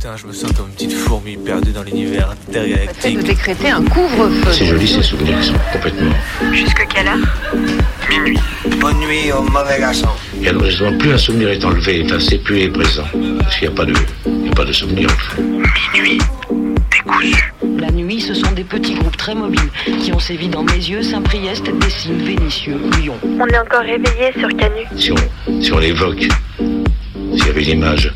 [0.00, 3.16] Putain, je me sens comme une petite fourmi perdue dans l'univers intergalactique.
[3.16, 4.52] de décréter un couvre-feu.
[4.52, 6.12] C'est joli ces souvenirs, ils sont complètement.
[6.52, 7.18] Jusque quelle heure?
[8.08, 8.38] Minuit.
[8.80, 10.06] Bonne nuit au mauvais garçon.
[10.40, 13.02] Et alors justement, plus un souvenir est enlevé, enfin c'est plus est présent.
[13.40, 13.94] Parce qu'il n'y a pas de.
[14.26, 15.42] Il n'y a pas de souvenir en fait.
[15.92, 16.18] Minuit.
[16.92, 17.52] Décousu.
[17.80, 19.68] La nuit, ce sont des petits groupes très mobiles
[20.00, 23.16] qui ont sévi dans mes yeux, Saint-Priest, Dessines, Vénissieux, Lyon.
[23.24, 24.84] On est encore réveillé sur Canu.
[24.96, 28.14] Si on, si on l'évoque, s'il y avait une image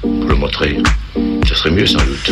[0.00, 0.78] pour le montrer,
[1.48, 2.30] ce serait mieux sans doute.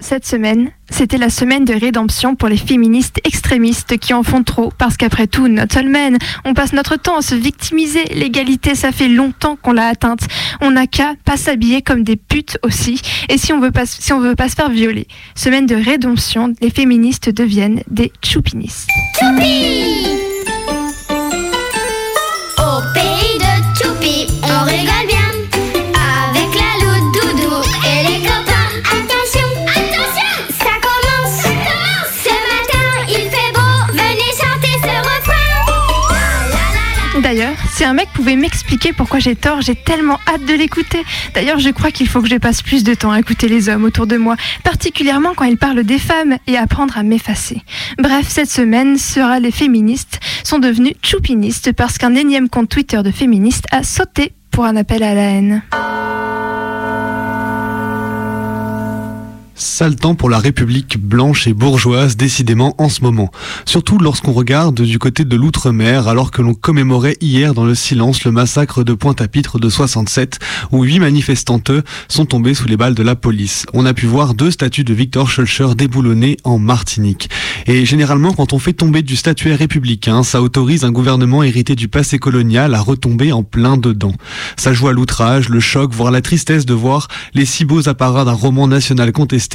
[0.00, 4.72] Cette semaine, c'était la semaine de rédemption pour les féministes extrémistes qui en font trop,
[4.76, 8.04] parce qu'après tout, not all men, on passe notre temps à se victimiser.
[8.14, 10.20] L'égalité, ça fait longtemps qu'on l'a atteinte.
[10.60, 13.00] On n'a qu'à pas s'habiller comme des putes aussi.
[13.28, 17.30] Et si on veut pas, veut pas se faire violer, semaine de rédemption, les féministes
[17.30, 18.88] deviennent des choupinistes.
[37.78, 41.04] Si un mec pouvait m'expliquer pourquoi j'ai tort, j'ai tellement hâte de l'écouter.
[41.32, 43.84] D'ailleurs, je crois qu'il faut que je passe plus de temps à écouter les hommes
[43.84, 44.34] autour de moi,
[44.64, 47.62] particulièrement quand ils parlent des femmes, et apprendre à m'effacer.
[47.96, 53.12] Bref, cette semaine sera les féministes sont devenus choupinistes parce qu'un énième compte Twitter de
[53.12, 55.62] féministes a sauté pour un appel à la haine.
[59.60, 63.32] Sale temps pour la République blanche et bourgeoise, décidément en ce moment.
[63.64, 68.22] Surtout lorsqu'on regarde du côté de l'outre-mer, alors que l'on commémorait hier dans le silence
[68.22, 70.38] le massacre de Pointe-à-Pitre de 67,
[70.70, 71.72] où huit manifestantes
[72.06, 73.66] sont tombées sous les balles de la police.
[73.72, 77.28] On a pu voir deux statues de Victor Schulcher déboulonnées en Martinique.
[77.66, 81.88] Et généralement, quand on fait tomber du statuaire républicain, ça autorise un gouvernement hérité du
[81.88, 84.14] passé colonial à retomber en plein dedans.
[84.56, 88.24] Ça joue à l'outrage, le choc, voire la tristesse de voir les si beaux apparats
[88.24, 89.47] d'un roman national contesté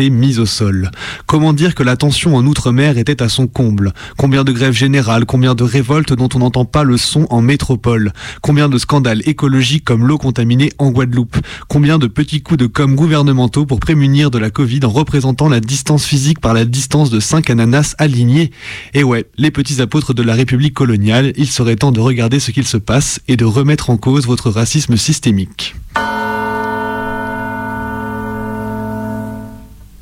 [1.26, 3.94] Comment dire que la tension en Outre-mer était à son comble?
[4.18, 8.12] Combien de grèves générales, combien de révoltes dont on n'entend pas le son en métropole?
[8.42, 11.38] Combien de scandales écologiques comme l'eau contaminée en Guadeloupe?
[11.68, 15.60] Combien de petits coups de com gouvernementaux pour prémunir de la Covid en représentant la
[15.60, 18.52] distance physique par la distance de cinq ananas alignés
[18.94, 22.52] Et ouais, les petits apôtres de la République coloniale, il serait temps de regarder ce
[22.52, 25.76] qu'il se passe et de remettre en cause votre racisme systémique.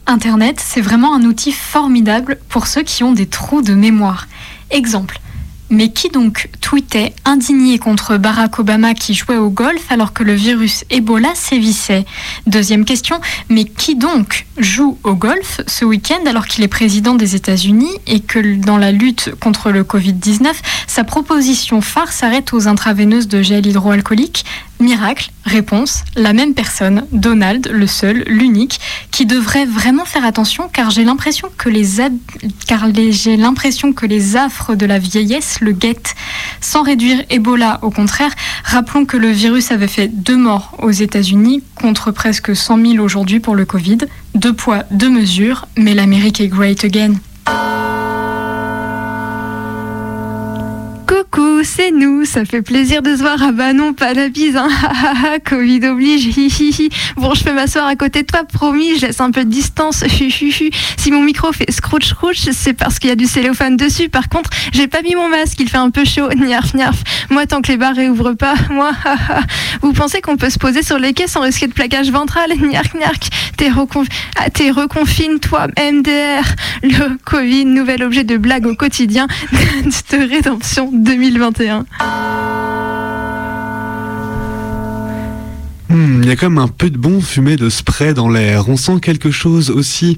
[0.07, 4.27] Internet, c'est vraiment un outil formidable pour ceux qui ont des trous de mémoire.
[4.69, 5.19] Exemple.
[5.73, 10.33] Mais qui donc tweetait indigné contre Barack Obama qui jouait au golf alors que le
[10.33, 12.05] virus Ebola sévissait?
[12.45, 17.35] Deuxième question, mais qui donc joue au golf ce week-end alors qu'il est président des
[17.35, 20.51] États-Unis et que dans la lutte contre le Covid-19,
[20.87, 24.43] sa proposition phare s'arrête aux intraveineuses de gel hydroalcoolique?
[24.81, 28.79] Miracle, réponse, la même personne, Donald, le seul, l'unique,
[29.11, 32.01] qui devrait vraiment faire attention car j'ai l'impression que les
[33.11, 36.15] j'ai l'impression que les affres de la vieillesse le guettent.
[36.59, 38.31] Sans réduire Ebola, au contraire,
[38.63, 43.39] rappelons que le virus avait fait deux morts aux États-Unis contre presque 100 000 aujourd'hui
[43.39, 43.99] pour le Covid.
[44.35, 47.13] Deux poids, deux mesures, mais l'Amérique est great again.
[51.63, 53.37] C'est nous, ça fait plaisir de se voir.
[53.41, 54.69] Ah bah non, pas la bise, hein.
[55.45, 56.29] Covid oblige.
[57.17, 60.03] Bon, je peux m'asseoir à côté de toi, promis, je laisse un peu de distance.
[60.97, 64.09] Si mon micro fait scrouch scrouch, c'est parce qu'il y a du cellophane dessus.
[64.09, 66.29] Par contre, j'ai pas mis mon masque, il fait un peu chaud.
[66.35, 67.03] Niarf, niarf.
[67.29, 68.91] Moi, tant que les bars réouvrent pas, moi,
[69.81, 72.51] vous pensez qu'on peut se poser sur les quais sans risquer de plaquage ventral?
[72.57, 73.29] Niark, niark.
[73.57, 74.07] T'es reconf...
[74.37, 76.43] ah, reconfine, toi, MDR.
[76.83, 80.89] Le Covid, nouvel objet de blague au quotidien de rédemption
[81.51, 81.85] 2021.
[85.89, 88.69] Hmm, Il y a même un peu de bon fumé de spray dans l'air.
[88.69, 90.17] On sent quelque chose aussi.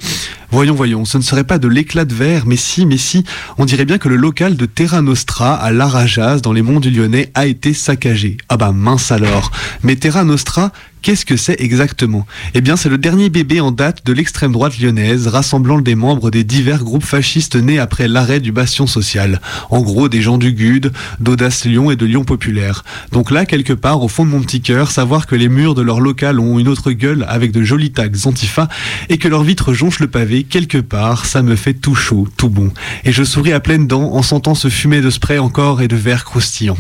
[0.54, 3.24] Voyons, voyons, ce ne serait pas de l'éclat de verre, mais si, mais si,
[3.58, 6.92] on dirait bien que le local de Terra Nostra à Larajaz, dans les monts du
[6.92, 8.38] Lyonnais, a été saccagé.
[8.50, 9.52] Ah bah mince alors.
[9.82, 10.72] Mais Terra Nostra,
[11.04, 12.26] Qu'est-ce que c'est exactement?
[12.54, 16.32] Eh bien, c'est le dernier bébé en date de l'extrême droite lyonnaise, rassemblant des membres
[16.32, 19.42] des divers groupes fascistes nés après l'arrêt du bastion social.
[19.70, 22.86] En gros, des gens du GUD, d'Audace Lyon et de Lyon Populaire.
[23.12, 25.82] Donc là, quelque part, au fond de mon petit cœur, savoir que les murs de
[25.82, 28.70] leur local ont une autre gueule avec de jolis tags antifa
[29.10, 32.50] et que leurs vitres jonchent le pavé, quelque part, ça me fait tout chaud, tout
[32.50, 32.72] bon.
[33.04, 35.96] Et je souris à pleines dents en sentant ce fumet de spray encore et de
[35.96, 36.78] verre croustillant.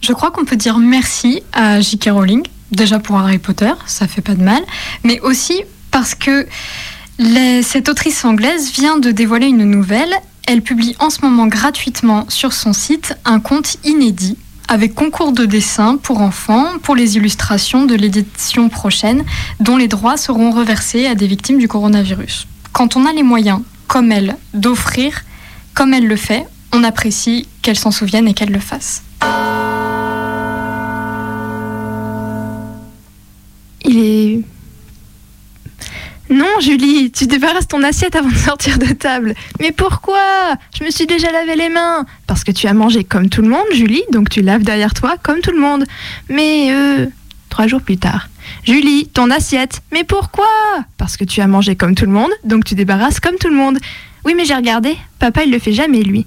[0.00, 2.10] Je crois qu'on peut dire merci à J.K.
[2.10, 2.42] Rowling,
[2.72, 4.62] déjà pour Harry Potter, ça fait pas de mal,
[5.04, 5.62] mais aussi
[5.92, 6.46] parce que
[7.62, 10.12] cette autrice anglaise vient de dévoiler une nouvelle.
[10.48, 14.36] Elle publie en ce moment gratuitement sur son site un conte inédit
[14.68, 19.24] avec concours de dessin pour enfants pour les illustrations de l'édition prochaine
[19.60, 22.46] dont les droits seront reversés à des victimes du coronavirus.
[22.72, 25.22] Quand on a les moyens, comme elle, d'offrir,
[25.74, 29.02] comme elle le fait, on apprécie qu'elle s'en souvienne et qu'elle le fasse.
[36.42, 39.34] Non, Julie, tu débarrasses ton assiette avant de sortir de table.
[39.60, 40.56] Mais pourquoi?
[40.76, 42.04] Je me suis déjà lavé les mains.
[42.26, 45.14] Parce que tu as mangé comme tout le monde, Julie, donc tu laves derrière toi
[45.22, 45.84] comme tout le monde.
[46.28, 47.06] Mais euh.
[47.48, 48.28] Trois jours plus tard.
[48.64, 49.82] Julie, ton assiette.
[49.92, 50.48] Mais pourquoi?
[50.98, 53.56] Parce que tu as mangé comme tout le monde, donc tu débarrasses comme tout le
[53.56, 53.78] monde.
[54.24, 54.96] Oui, mais j'ai regardé.
[55.20, 56.26] Papa, il le fait jamais, lui.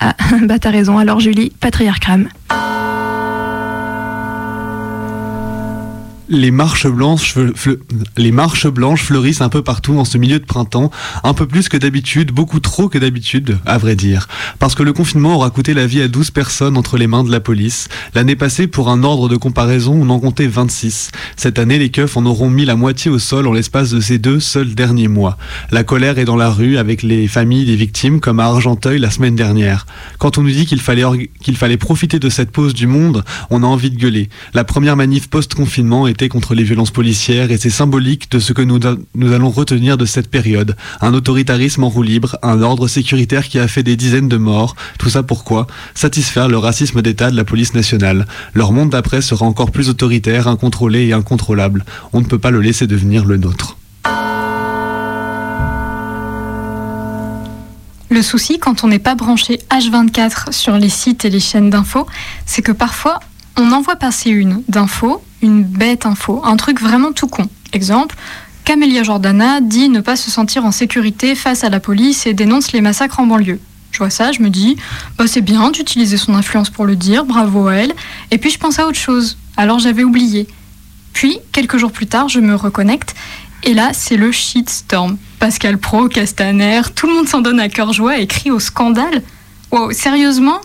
[0.00, 2.28] Ah, bah t'as raison, alors Julie, patriarcrame.
[6.34, 7.34] Les marches blanches,
[9.04, 10.90] fleurissent un peu partout en ce milieu de printemps,
[11.22, 14.26] un peu plus que d'habitude, beaucoup trop que d'habitude, à vrai dire.
[14.58, 17.30] Parce que le confinement aura coûté la vie à 12 personnes entre les mains de
[17.30, 17.88] la police.
[18.14, 21.12] L'année passée, pour un ordre de comparaison, on en comptait 26.
[21.36, 24.18] Cette année, les keufs en auront mis la moitié au sol en l'espace de ces
[24.18, 25.38] deux seuls derniers mois.
[25.70, 29.10] La colère est dans la rue avec les familles des victimes, comme à Argenteuil la
[29.10, 29.86] semaine dernière.
[30.18, 33.62] Quand on nous dit qu'il fallait, qu'il fallait profiter de cette pause du monde, on
[33.62, 34.28] a envie de gueuler.
[34.52, 38.62] La première manif post-confinement était contre les violences policières et c'est symbolique de ce que
[38.62, 38.80] nous,
[39.32, 40.76] allons retenir de cette période.
[41.00, 44.76] Un autoritarisme en roue libre, un ordre sécuritaire qui a fait des dizaines de morts.
[44.98, 48.26] Tout ça pourquoi Satisfaire le racisme d'État de la police nationale.
[48.54, 51.84] Leur monde d'après sera encore plus autoritaire, incontrôlé et incontrôlable.
[52.12, 53.76] On ne peut pas le laisser devenir le nôtre.
[58.14, 62.06] Le souci, quand on n'est pas branché H24 sur les sites et les chaînes d'infos,
[62.46, 63.18] c'est que parfois,
[63.56, 67.48] on envoie passer une d'info, une bête info, un truc vraiment tout con.
[67.72, 68.16] Exemple,
[68.64, 72.72] Camélia Jordana dit ne pas se sentir en sécurité face à la police et dénonce
[72.72, 73.60] les massacres en banlieue.
[73.90, 74.76] Je vois ça, je me dis,
[75.18, 77.94] bah c'est bien d'utiliser son influence pour le dire, bravo à elle.
[78.30, 80.48] Et puis je pense à autre chose, alors j'avais oublié.
[81.12, 83.14] Puis, quelques jours plus tard, je me reconnecte
[83.66, 85.16] et là, c'est le shitstorm.
[85.38, 89.22] Pascal Pro, Castaner, tout le monde s'en donne à cœur joie et crie au scandale.
[89.70, 90.60] Wow, sérieusement?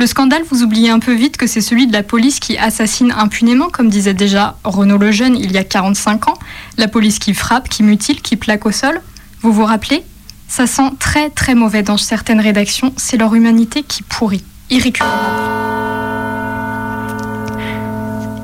[0.00, 3.12] Le scandale, vous oubliez un peu vite que c'est celui de la police qui assassine
[3.18, 6.38] impunément, comme disait déjà Renaud Lejeune il y a 45 ans.
[6.78, 9.02] La police qui frappe, qui mutile, qui plaque au sol.
[9.42, 10.02] Vous vous rappelez?
[10.48, 12.94] Ça sent très très mauvais dans certaines rédactions.
[12.96, 14.42] C'est leur humanité qui pourrit.
[14.70, 15.18] Irrécupérable.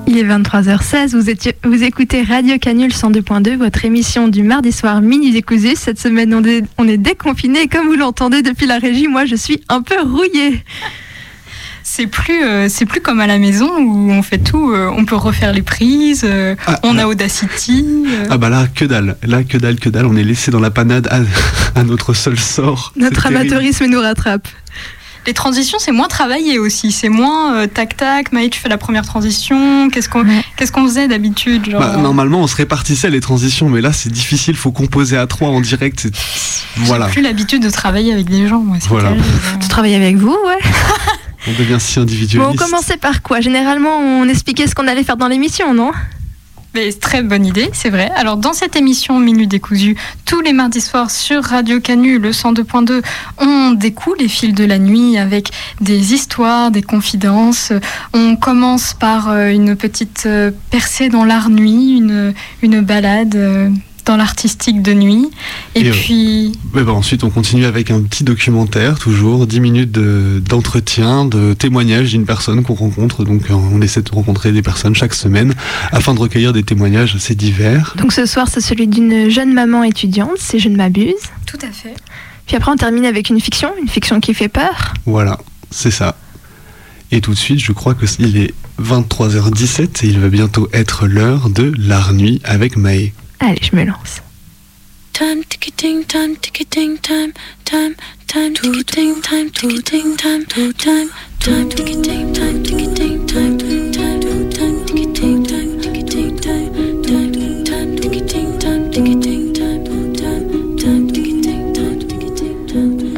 [0.06, 5.30] Il est 23h16, vous, vous écoutez Radio Canule 102.2, votre émission du mardi soir mini
[5.30, 5.74] décousu.
[5.74, 9.36] Cette semaine, on est, on est déconfiné comme vous l'entendez depuis la régie, moi je
[9.36, 10.62] suis un peu rouillée.
[11.96, 14.70] C'est plus, euh, c'est plus comme à la maison où on fait tout.
[14.70, 17.86] euh, on peut refaire les prises, euh, Ah, on là- a Audacity.
[18.06, 18.26] euh.
[18.28, 19.16] Ah bah là, que dalle.
[19.26, 20.04] Là, que dalle, que dalle.
[20.04, 21.20] On est laissé dans la panade à,
[21.80, 22.92] à notre seul sort.
[22.96, 24.46] Notre amateurisme nous rattrape.
[25.26, 26.92] Les transitions, c'est moins travaillé aussi.
[26.92, 28.30] C'est moins euh, tac tac.
[28.30, 29.88] Maï, tu fais la première transition.
[29.88, 30.44] Qu'est-ce qu'on, Ouais.
[30.58, 34.12] qu'est-ce qu'on faisait d'habitude genre, Bah, normalement, on se répartissait les transitions, mais là, c'est
[34.12, 34.54] difficile.
[34.54, 35.98] Faut composer à trois en direct.
[36.00, 36.12] c'est-
[36.76, 37.06] Voilà.
[37.06, 38.60] J'ai plus l'habitude de travailler avec des gens.
[38.60, 39.12] Moi, c'est Voilà.
[39.62, 40.60] Tu travailles avec vous, ouais
[41.48, 42.60] On devient si Bon, individualiste.
[42.62, 43.40] on commençait par quoi?
[43.40, 45.92] Généralement, on expliquait ce qu'on allait faire dans l'émission, non?
[46.74, 48.10] Mais c'est très bonne idée, c'est vrai.
[48.16, 53.02] Alors, dans cette émission Minute décousu, tous les mardis soirs sur Radio Canu, le 102.2,
[53.38, 57.72] on découle les fils de la nuit avec des histoires, des confidences.
[58.12, 63.70] On commence par euh, une petite euh, percée dans l'art nuit, une, une balade euh,
[64.06, 65.28] dans l'artistique de nuit.
[65.74, 69.92] Et, Et, euh, puis, bon, ensuite, on continue avec un petit documentaire, toujours 10 minutes
[69.92, 73.24] de- d'entretien, de, témoignage d'une personne qu'on rencontre.
[73.24, 75.54] Donc, euh, on essaie de rencontrer des personnes chaque semaine
[75.92, 77.94] afin de recueillir des témoignages assez divers.
[77.98, 81.14] Donc ce soir, c'est celui d'une jeune maman étudiante, si je ne m'abuse.
[81.46, 81.94] tout à fait.
[82.46, 84.94] Puis après, on termine avec une fiction, une fiction qui fait peur.
[85.04, 85.38] Voilà,
[85.70, 86.16] c'est ça.
[87.10, 91.06] Et tout de suite, je crois que il est 23h17 et il va bientôt être
[91.06, 93.12] l'heure de l'art nuit avec Maë.
[93.40, 94.22] Allez, je me lance.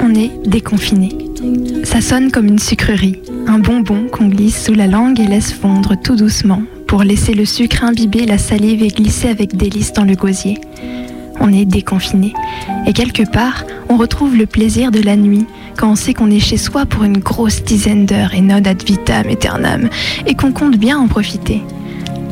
[0.00, 0.30] On est.
[0.46, 1.10] Déconfiné.
[1.84, 5.94] Ça sonne comme une sucrerie, un bonbon qu'on glisse sous la langue et laisse fondre
[6.02, 10.16] tout doucement pour laisser le sucre imbiber la salive et glisser avec délice dans le
[10.16, 10.58] gosier.
[11.38, 12.32] On est déconfiné.
[12.86, 16.40] Et quelque part, on retrouve le plaisir de la nuit, quand on sait qu'on est
[16.40, 19.90] chez soi pour une grosse dizaine d'heures et non ad vitam aeternam,
[20.26, 21.62] et qu'on compte bien en profiter.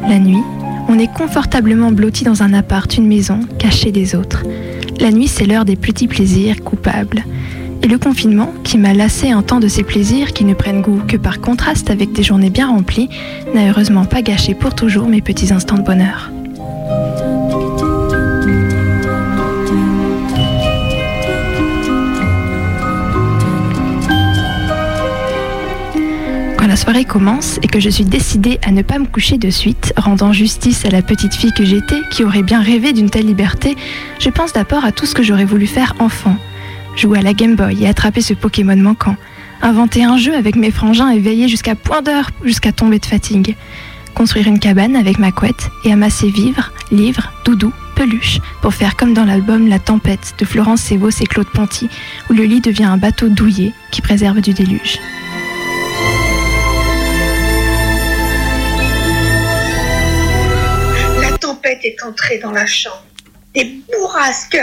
[0.08, 0.42] La nuit,
[0.88, 4.42] on est confortablement blotti dans un appart, une maison, caché des autres.
[4.98, 7.24] La nuit, c'est l'heure des petits plaisirs coupables.
[7.86, 11.02] Et le confinement, qui m'a lassé un temps de ces plaisirs qui ne prennent goût
[11.06, 13.08] que par contraste avec des journées bien remplies,
[13.54, 16.32] n'a heureusement pas gâché pour toujours mes petits instants de bonheur.
[26.58, 29.50] Quand la soirée commence et que je suis décidée à ne pas me coucher de
[29.50, 33.26] suite, rendant justice à la petite fille que j'étais, qui aurait bien rêvé d'une telle
[33.26, 33.76] liberté,
[34.18, 36.36] je pense d'abord à tout ce que j'aurais voulu faire enfant.
[36.96, 39.16] Jouer à la Game Boy et attraper ce Pokémon manquant.
[39.60, 43.54] Inventer un jeu avec mes frangins et veiller jusqu'à point d'heure, jusqu'à tomber de fatigue.
[44.14, 49.12] Construire une cabane avec ma couette et amasser vivres, livres, doudous, peluches pour faire comme
[49.12, 51.90] dans l'album La Tempête de Florence Sévos et Claude Ponty,
[52.30, 54.98] où le lit devient un bateau douillet qui préserve du déluge.
[61.20, 63.04] La tempête est entrée dans la chambre.
[63.54, 64.58] Des bourrasques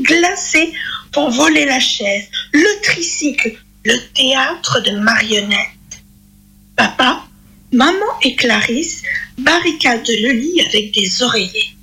[0.00, 0.72] glacées
[1.14, 3.52] font voler la chaise, le tricycle,
[3.84, 5.68] le théâtre de marionnettes.
[6.76, 7.24] Papa,
[7.72, 9.02] maman et Clarisse
[9.38, 11.76] barricadent le lit avec des oreillers.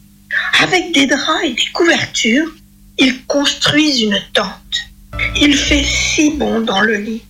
[0.62, 2.52] Avec des draps et des couvertures,
[2.98, 4.90] ils construisent une tente.
[5.36, 7.24] Il fait si bon dans le lit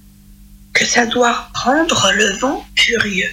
[0.73, 3.31] que ça doit rendre le vent furieux.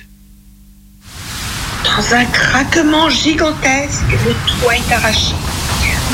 [1.85, 5.35] Dans un craquement gigantesque, le toit est arraché.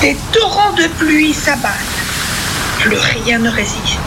[0.00, 2.01] Des torrents de pluie s'abattent.
[2.82, 4.00] Plus rien ne résiste.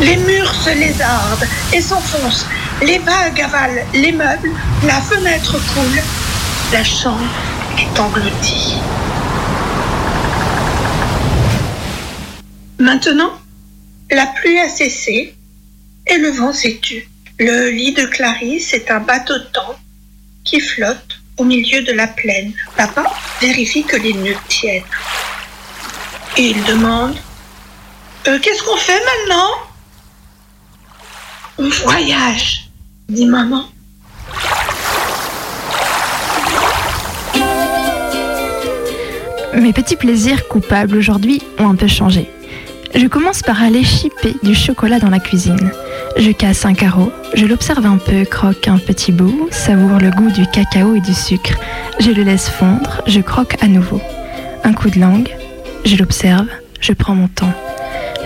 [0.00, 2.46] Les murs se lézardent et s'enfoncent.
[2.82, 4.50] Les vagues avalent les meubles.
[4.84, 6.02] La fenêtre coule.
[6.72, 7.22] La chambre
[7.78, 8.74] est engloutie.
[12.80, 13.30] Maintenant,
[14.10, 15.34] la pluie a cessé
[16.08, 17.08] et le vent s'est tu.
[17.38, 19.76] Le lit de Clarisse est un bateau de temps
[20.44, 22.52] qui flotte au milieu de la plaine.
[22.76, 23.04] Papa
[23.40, 24.82] vérifie que les nœuds tiennent.
[26.36, 27.14] Et il demande
[28.28, 29.50] Euh, Qu'est-ce qu'on fait maintenant?
[31.58, 32.68] On voyage,
[33.08, 33.64] dit maman.
[39.54, 42.28] Mes petits plaisirs coupables aujourd'hui ont un peu changé.
[42.94, 45.70] Je commence par aller chipper du chocolat dans la cuisine.
[46.16, 50.30] Je casse un carreau, je l'observe un peu, croque un petit bout, savoure le goût
[50.30, 51.54] du cacao et du sucre.
[52.00, 54.00] Je le laisse fondre, je croque à nouveau.
[54.64, 55.28] Un coup de langue,
[55.84, 56.48] je l'observe,
[56.80, 57.52] je prends mon temps.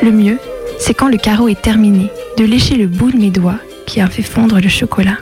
[0.03, 0.39] Le mieux,
[0.79, 4.07] c'est quand le carreau est terminé, de lécher le bout de mes doigts qui a
[4.07, 5.19] fait fondre le chocolat.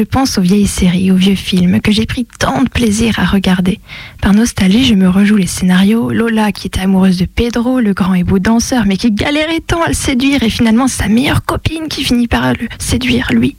[0.00, 3.26] Je pense aux vieilles séries, aux vieux films que j'ai pris tant de plaisir à
[3.26, 3.80] regarder.
[4.22, 6.10] Par nostalgie, je me rejoue les scénarios.
[6.10, 9.82] Lola qui était amoureuse de Pedro, le grand et beau danseur, mais qui galérait tant
[9.82, 13.56] à le séduire, et finalement sa meilleure copine qui finit par le séduire, lui.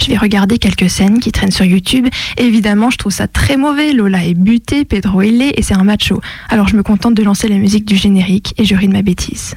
[0.00, 2.06] Je vais regarder quelques scènes qui traînent sur YouTube.
[2.36, 3.92] Évidemment, je trouve ça très mauvais.
[3.92, 6.20] Lola est butée, Pedro est laid et c'est un macho.
[6.50, 9.02] Alors je me contente de lancer la musique du générique et je ris de ma
[9.02, 9.56] bêtise.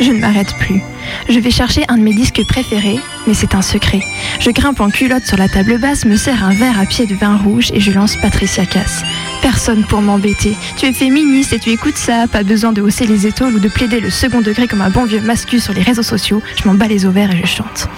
[0.00, 0.80] Je ne m'arrête plus.
[1.28, 4.00] Je vais chercher un de mes disques préférés, mais c'est un secret.
[4.38, 7.14] Je grimpe en culotte sur la table basse, me sers un verre à pied de
[7.14, 9.02] vin rouge et je lance Patricia Cass.
[9.42, 10.56] Personne pour m'embêter.
[10.76, 13.68] Tu es féministe et tu écoutes ça, pas besoin de hausser les épaules ou de
[13.68, 16.42] plaider le second degré comme un bon vieux mascu sur les réseaux sociaux.
[16.56, 17.88] Je m'en bats les ovaires et je chante.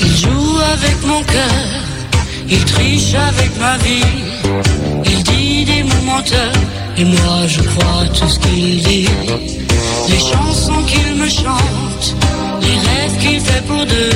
[0.00, 1.84] Il joue avec mon cœur,
[2.48, 4.29] il triche avec ma vie.
[6.98, 9.08] Et moi je crois tout ce qu'il dit.
[10.08, 12.14] Les chansons qu'il me chante,
[12.60, 14.10] les rêves qu'il fait pour deux.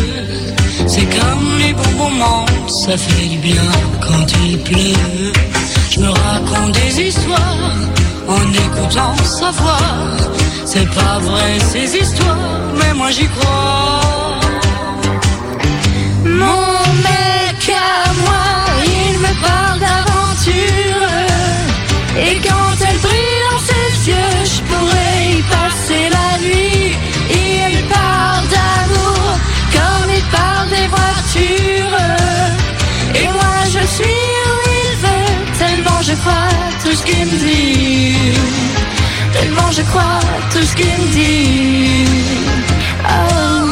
[0.87, 3.70] C'est comme les bons moments, ça fait du bien
[4.02, 5.32] quand il pleut.
[5.90, 7.73] Je me raconte des histoires
[8.28, 9.78] en écoutant sa voix.
[10.66, 12.37] C'est pas vrai ces histoires,
[12.78, 14.04] mais moi j'y crois.
[22.16, 26.97] Et quand elle brille dans ses yeux, je pourrais y passer la nuit.
[27.30, 29.38] Il parle d'amour
[29.73, 31.99] comme il parle des voitures.
[33.16, 36.49] Et moi je suis où il veut, tellement je crois
[36.85, 38.38] tout ce qu'il me dit.
[39.33, 40.21] Tellement je crois
[40.52, 42.04] tout ce qu'il me dit.
[43.09, 43.63] Oh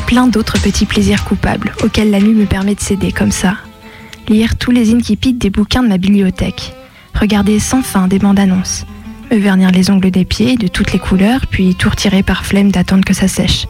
[0.00, 3.56] plein d'autres petits plaisirs coupables auxquels la nuit me permet de céder comme ça.
[4.28, 6.74] Lire tous les inquiétudes des bouquins de ma bibliothèque.
[7.14, 8.86] Regarder sans fin des bandes annonces.
[9.30, 12.70] Me vernir les ongles des pieds de toutes les couleurs, puis tout retirer par flemme
[12.70, 13.66] d'attendre que ça sèche.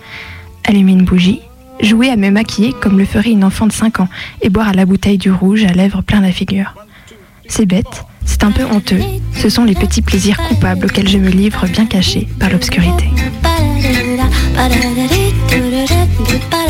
[0.65, 1.41] Allumer une bougie.
[1.81, 4.09] Jouer à me maquiller comme le ferait une enfant de 5 ans
[4.43, 6.75] et boire à la bouteille du rouge à lèvres plein la figure.
[7.47, 9.01] C'est bête, c'est un peu honteux.
[9.35, 13.09] Ce sont les petits plaisirs coupables auxquels je me livre bien caché par l'obscurité.
[16.19, 16.68] 你会把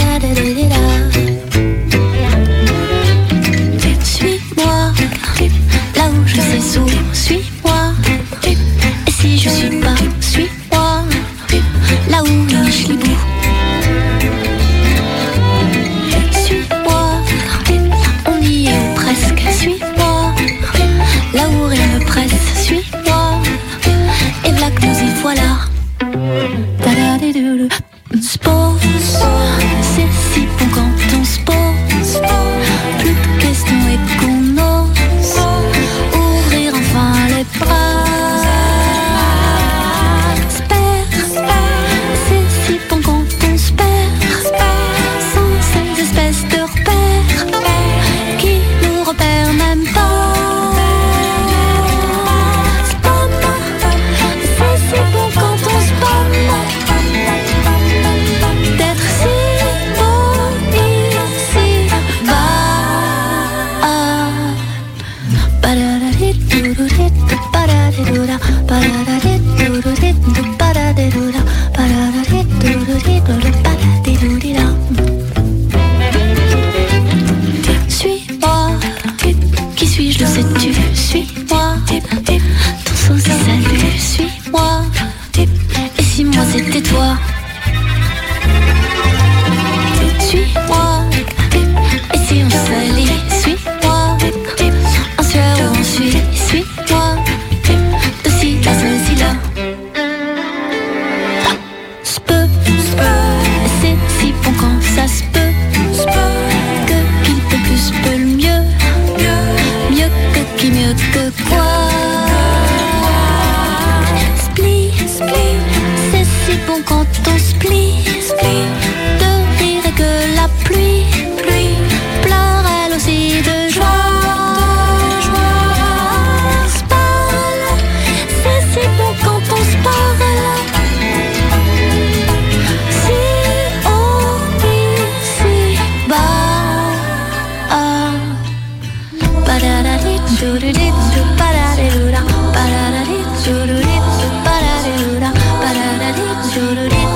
[146.48, 147.08] sorurin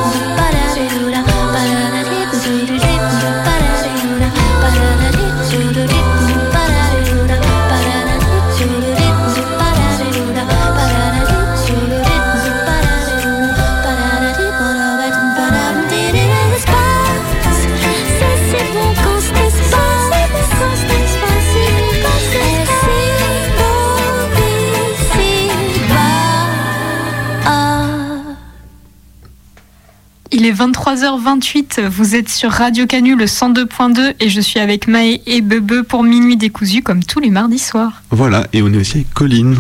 [30.85, 35.83] 23h28, vous êtes sur Radio Canu le 102.2 et je suis avec Maë et Bebe
[35.83, 38.03] pour Minuit décousu comme tous les mardis soirs.
[38.11, 39.57] Voilà, et on est aussi avec Colline.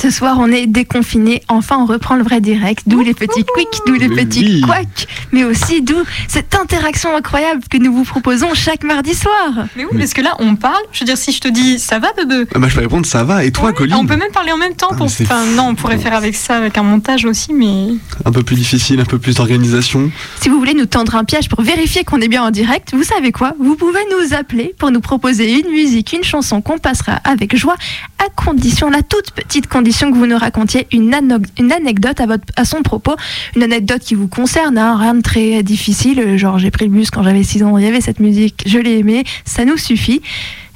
[0.00, 1.42] Ce soir, on est déconfiné.
[1.48, 2.84] Enfin, on reprend le vrai direct.
[2.86, 4.60] D'où les petits quicks, d'où les Mais petits oui.
[4.62, 9.66] couacs, mais aussi d'où cette interaction incroyable que nous vous proposons chaque mardi soir.
[9.76, 10.82] Mais oui, parce que là, on parle.
[10.92, 13.04] Je veux dire, si je te dis ça va, Bebe Ah bah, je peux répondre,
[13.04, 14.88] ça va, et toi, Colline On peut même parler en même temps.
[14.90, 15.06] Ah, Pour...
[15.06, 17.88] mais Enfin, non, on pourrait faire avec ça, avec un montage aussi, mais.
[18.24, 20.10] Un peu plus difficile, un peu plus d'organisation.
[20.40, 23.04] Si vous voulez nous tendre un piège pour vérifier qu'on est bien en direct, vous
[23.04, 23.52] savez quoi?
[23.60, 27.76] Vous pouvez nous appeler pour nous proposer une musique, une chanson qu'on passera avec joie,
[28.18, 32.18] à condition, la toute petite condition que vous nous racontiez une, anecdote
[32.56, 33.16] à son propos,
[33.56, 37.10] une anecdote qui vous concerne, hein, rien de très difficile, genre j'ai pris le bus
[37.10, 40.22] quand j'avais 6 ans, il y avait cette musique, je l'ai aimée, ça nous suffit.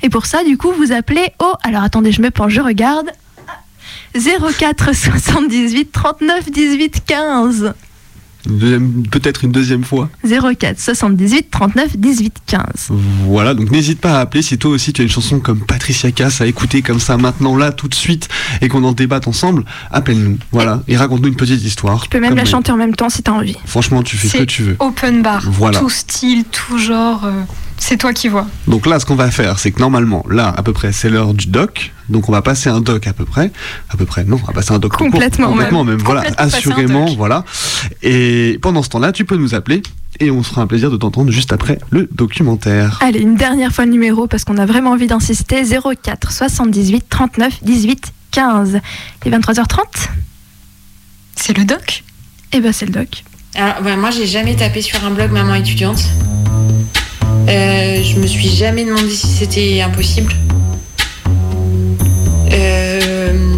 [0.02, 1.52] Et pour ça, du coup, vous appelez au...
[1.62, 3.10] Alors attendez, je me penche, je regarde.
[4.14, 7.74] 04 78 39 18 15.
[9.10, 10.08] Peut-être une deuxième fois.
[10.28, 12.62] 04 78 39 18 15.
[13.26, 16.10] Voilà, donc n'hésite pas à appeler si toi aussi tu as une chanson comme Patricia
[16.12, 18.28] Cass à écouter comme ça maintenant, là, tout de suite,
[18.60, 20.38] et qu'on en débatte ensemble, appelle-nous.
[20.52, 22.02] Voilà, et raconte-nous une petite histoire.
[22.02, 23.56] Tu peux même la chanter en même temps si t'as envie.
[23.64, 24.76] Franchement, tu fais ce que tu veux.
[24.78, 25.44] open bar.
[25.50, 25.78] Voilà.
[25.80, 27.24] Tout style, tout genre.
[27.24, 27.42] euh,
[27.84, 28.46] c'est toi qui vois.
[28.66, 31.34] Donc là, ce qu'on va faire, c'est que normalement, là, à peu près, c'est l'heure
[31.34, 31.92] du doc.
[32.08, 33.52] Donc on va passer un doc à peu près.
[33.90, 35.10] À peu près, non, on va passer un doc court.
[35.10, 35.56] Complètement même.
[35.56, 35.98] Complètement même.
[35.98, 37.44] Voilà, Complètement assurément, voilà.
[38.02, 39.82] Et pendant ce temps-là, tu peux nous appeler
[40.18, 42.98] et on se fera un plaisir de t'entendre juste après le documentaire.
[43.02, 45.62] Allez, une dernière fois le numéro parce qu'on a vraiment envie d'insister.
[45.62, 48.80] 04 78 39 18 15.
[49.26, 49.78] Et 23h30
[51.36, 52.02] C'est le doc?
[52.52, 53.24] Eh ben c'est le doc.
[53.56, 56.02] Alors, bah, moi, j'ai jamais tapé sur un blog maman étudiante.
[57.48, 60.32] Euh, je me suis jamais demandé si c'était impossible.
[62.52, 63.56] Euh,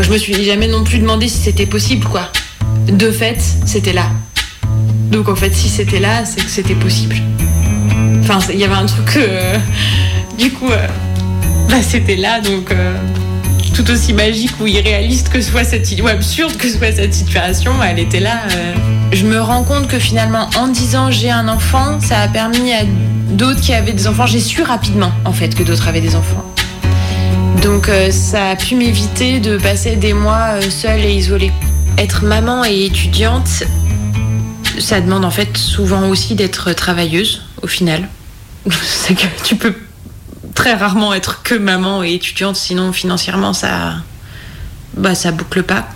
[0.00, 2.30] je me suis jamais non plus demandé si c'était possible, quoi.
[2.88, 4.10] De fait, c'était là.
[5.10, 7.16] Donc, en fait, si c'était là, c'est que c'était possible.
[8.20, 9.16] Enfin, il y avait un truc.
[9.16, 9.56] euh,
[10.38, 10.68] du coup,
[11.68, 12.72] bah, c'était là, donc.
[13.74, 17.98] Tout aussi magique ou irréaliste que soit cette ou absurde que soit cette situation, elle
[17.98, 18.42] était là.
[18.52, 18.74] euh.
[19.12, 22.84] Je me rends compte que finalement, en disant j'ai un enfant, ça a permis à
[23.30, 24.26] d'autres qui avaient des enfants.
[24.26, 26.44] J'ai su rapidement en fait que d'autres avaient des enfants.
[27.62, 31.52] Donc euh, ça a pu m'éviter de passer des mois euh, seule et isolée.
[31.98, 33.64] Être maman et étudiante,
[34.78, 38.08] ça demande en fait souvent aussi d'être travailleuse au final.
[38.82, 39.74] C'est que tu peux
[40.54, 43.96] très rarement être que maman et étudiante, sinon financièrement ça,
[44.96, 45.88] bah, ça boucle pas.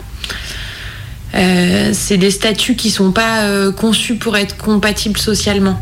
[1.34, 5.80] Euh, c'est des statuts qui sont pas euh, conçus pour être compatibles socialement.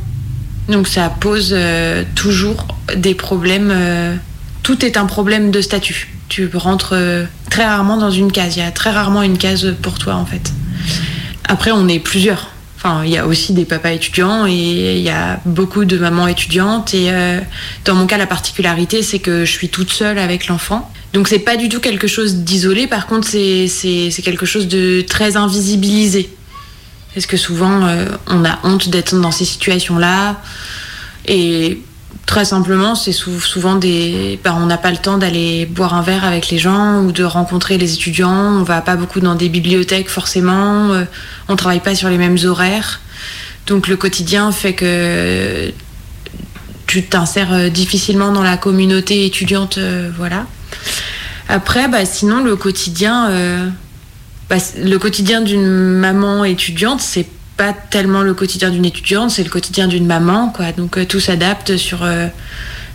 [0.68, 3.72] Donc ça pose euh, toujours des problèmes.
[4.62, 6.08] tout est un problème de statut.
[6.28, 6.96] Tu rentres
[7.50, 8.56] très rarement dans une case.
[8.56, 10.52] Il y a très rarement une case pour toi en fait.
[11.48, 12.50] Après, on est plusieurs.
[12.76, 16.26] Enfin, il y a aussi des papas étudiants et il y a beaucoup de mamans
[16.26, 16.92] étudiantes.
[16.94, 17.40] Et euh,
[17.84, 20.90] dans mon cas, la particularité, c'est que je suis toute seule avec l'enfant.
[21.14, 22.86] Donc, c'est pas du tout quelque chose d'isolé.
[22.86, 26.28] Par contre, c'est quelque chose de très invisibilisé.
[27.14, 30.38] Parce que souvent, euh, on a honte d'être dans ces situations-là.
[31.26, 31.80] Et
[32.26, 34.38] très simplement, c'est sou- souvent des.
[34.44, 37.24] bah, on n'a pas le temps d'aller boire un verre avec les gens ou de
[37.24, 38.30] rencontrer les étudiants.
[38.58, 40.90] On va pas beaucoup dans des bibliothèques forcément.
[40.92, 41.04] euh,
[41.48, 43.00] on travaille pas sur les mêmes horaires.
[43.66, 45.72] Donc le quotidien fait que
[46.86, 50.46] tu t'insères euh, difficilement dans la communauté étudiante, euh, voilà.
[51.48, 53.30] Après, bah, sinon le quotidien,
[54.50, 59.50] bah, le quotidien d'une maman étudiante, c'est pas tellement le quotidien d'une étudiante, c'est le
[59.50, 60.72] quotidien d'une maman, quoi.
[60.72, 62.26] Donc euh, tout s'adapte sur euh,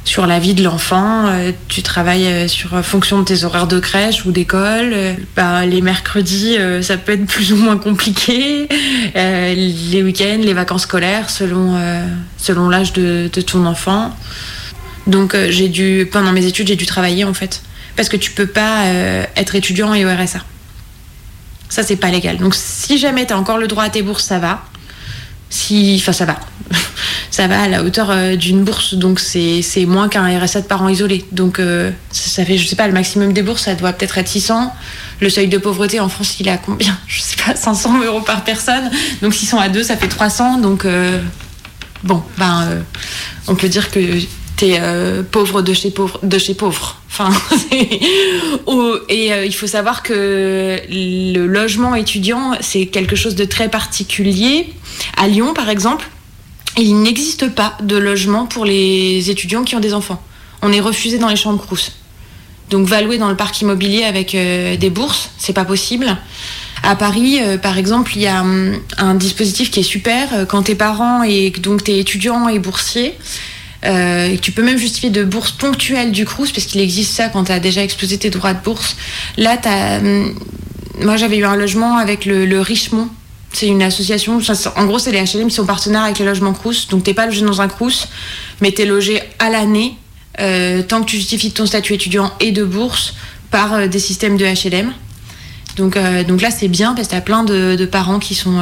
[0.04, 1.28] sur la vie de l'enfant.
[1.28, 4.96] Euh, tu travailles sur fonction de tes horaires de crèche ou d'école.
[5.36, 8.68] Bah, les mercredis, ça peut être plus ou moins compliqué.
[9.16, 11.78] Les week-ends, les vacances scolaires, selon
[12.38, 14.16] selon l'âge de, ton enfant.
[15.06, 17.62] Donc j'ai dû pendant mes études, j'ai dû travailler en fait,
[17.96, 18.86] parce que tu peux pas
[19.36, 20.40] être étudiant et au RSA.
[21.72, 22.38] Ça, c'est pas légal.
[22.38, 24.66] Donc, si jamais tu as encore le droit à tes bourses, ça va.
[25.50, 26.38] Si, enfin, ça va.
[27.32, 30.90] ça va à la hauteur euh, d'une bourse, donc c'est moins qu'un RSA de parents
[30.90, 31.24] isolés.
[31.32, 34.28] Donc, euh, ça, fait, je sais pas, le maximum des bourses, ça doit peut-être être
[34.28, 34.76] 600.
[35.22, 38.20] Le seuil de pauvreté en France, il est à combien Je sais pas, 500 euros
[38.20, 38.92] par personne.
[39.22, 40.58] Donc, 600 à 2, ça fait 300.
[40.58, 41.22] Donc, euh,
[42.04, 42.84] bon, ben,
[43.48, 44.00] on peut dire que
[44.62, 46.98] t'es euh, pauvre de chez pauvre, de chez pauvre.
[47.08, 47.32] Enfin,
[49.10, 54.72] et euh, il faut savoir que le logement étudiant, c'est quelque chose de très particulier.
[55.18, 56.08] À Lyon, par exemple,
[56.78, 60.22] il n'existe pas de logement pour les étudiants qui ont des enfants.
[60.62, 61.94] On est refusé dans les chambres Crous.
[62.70, 66.16] Donc, va louer dans le parc immobilier avec euh, des bourses, c'est pas possible.
[66.84, 70.76] À Paris, par exemple, il y a hum, un dispositif qui est super quand t'es
[70.76, 73.16] parent et donc t'es étudiant et boursier.
[73.86, 77.46] Euh, tu peux même justifier de bourse ponctuelle du Crous parce qu'il existe ça quand
[77.46, 78.96] tu as déjà explosé tes droits de bourse.
[79.38, 80.36] Là, t'as, hum,
[81.00, 83.08] moi j'avais eu un logement avec le, Richemont.
[83.54, 84.40] C'est une association,
[84.78, 86.88] en gros c'est les HLM qui sont partenaires avec les logements Crous.
[86.90, 88.08] Donc t'es pas logé dans un Crous,
[88.62, 89.96] mais t'es logé à l'année
[90.40, 93.16] euh, tant que tu justifies ton statut étudiant et de bourse
[93.50, 94.94] par euh, des systèmes de HLM.
[95.78, 98.62] Donc, donc là, c'est bien parce que tu as plein de, parents qui sont,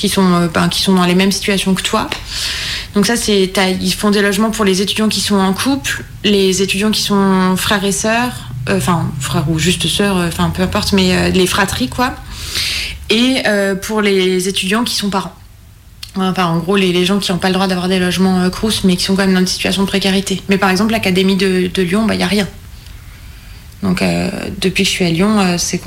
[0.00, 2.08] qui, sont, euh, ben, qui sont dans les mêmes situations que toi.
[2.94, 6.62] Donc ça, c'est, ils font des logements pour les étudiants qui sont en couple, les
[6.62, 8.32] étudiants qui sont frères et sœurs,
[8.70, 12.14] euh, enfin frères ou juste sœurs, euh, enfin peu importe, mais les fratries quoi.
[13.10, 13.42] Et
[13.82, 15.34] pour les étudiants qui sont parents.
[16.16, 18.84] Enfin, en gros, les, les gens qui n'ont pas le droit d'avoir des logements Crous,
[18.84, 20.40] mais qui sont quand même dans une situation de précarité.
[20.48, 22.46] Mais par exemple, l'Académie de, Lyon, il n'y a rien.
[23.82, 24.00] Donc,
[24.60, 25.78] depuis que je suis à Lyon, c'est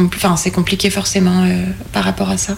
[0.52, 1.48] compliqué forcément
[1.94, 2.56] par rapport à ça.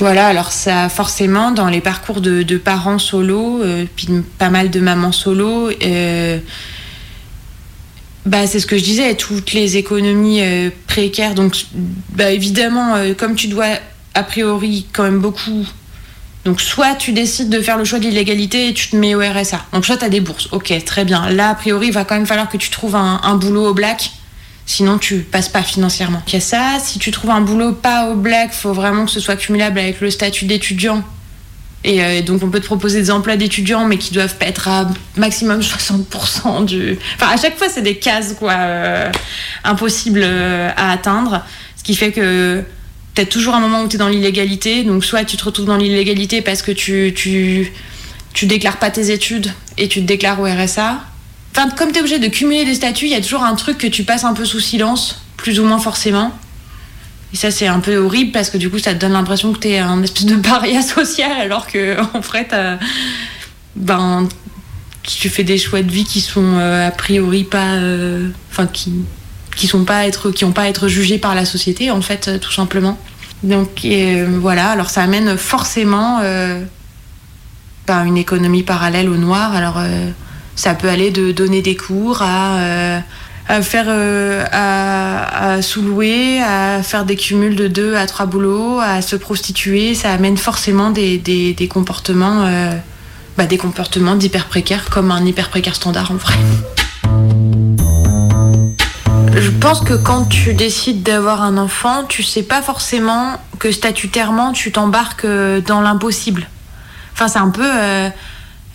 [0.00, 4.08] Voilà, alors ça, forcément, dans les parcours de, parents solo, euh, puis
[4.38, 6.38] pas mal de mamans solo, euh,
[8.24, 11.34] bah, c'est ce que je disais, toutes les économies euh, précaires.
[11.34, 11.66] Donc,
[12.14, 13.66] bah, évidemment, comme tu dois
[14.14, 15.66] a priori quand même beaucoup.
[16.46, 19.20] Donc, soit tu décides de faire le choix de l'illégalité et tu te mets au
[19.20, 19.66] RSA.
[19.74, 20.48] Donc, soit tu as des bourses.
[20.52, 21.28] Ok, très bien.
[21.28, 24.12] Là, a priori, il va quand même falloir que tu trouves un boulot au black.
[24.70, 26.22] Sinon, tu passes pas financièrement.
[26.28, 26.78] Il y a ça.
[26.78, 30.00] Si tu trouves un boulot pas au black, faut vraiment que ce soit cumulable avec
[30.00, 31.02] le statut d'étudiant.
[31.82, 34.88] Et euh, donc, on peut te proposer des emplois d'étudiants, mais qui doivent être à
[35.16, 36.96] maximum 60% du.
[37.16, 39.10] Enfin, à chaque fois, c'est des cases, quoi, euh,
[39.64, 41.44] impossibles euh, à atteindre.
[41.76, 42.62] Ce qui fait que
[43.16, 44.84] t'as toujours un moment où t'es dans l'illégalité.
[44.84, 47.72] Donc, soit tu te retrouves dans l'illégalité parce que tu, tu,
[48.34, 51.00] tu déclares pas tes études et tu te déclares au RSA.
[51.54, 54.04] Comme t'es obligé de cumuler des statuts, il y a toujours un truc que tu
[54.04, 56.32] passes un peu sous silence, plus ou moins forcément.
[57.32, 59.58] Et ça, c'est un peu horrible parce que du coup, ça te donne l'impression que
[59.58, 62.78] t'es un espèce de paria social alors que, en fait, t'as-
[63.76, 64.28] ben,
[65.02, 67.74] tu fais des choix de vie qui sont euh, a priori pas.
[67.74, 68.92] euh, Enfin, qui
[69.56, 72.28] qui sont pas être qui ont pas à être jugés par la société en fait
[72.28, 72.96] euh, tout simplement
[73.42, 76.62] donc euh, voilà alors ça amène forcément euh,
[77.88, 80.08] ben, une économie parallèle au noir alors euh,
[80.60, 87.06] ça peut aller de donner des cours à euh, faire euh, à, sous-louer, à faire
[87.06, 91.68] des cumuls de deux à trois boulots, à se prostituer, ça amène forcément des, des,
[91.68, 92.72] comportements euh,
[93.38, 96.34] bah, des comportements d'hyper précaires comme un hyper précaire standard en vrai.
[99.34, 104.52] Je pense que quand tu décides d'avoir un enfant, tu sais pas forcément que statutairement
[104.52, 105.26] tu t'embarques
[105.66, 106.48] dans l'impossible.
[107.14, 107.66] Enfin, c'est un peu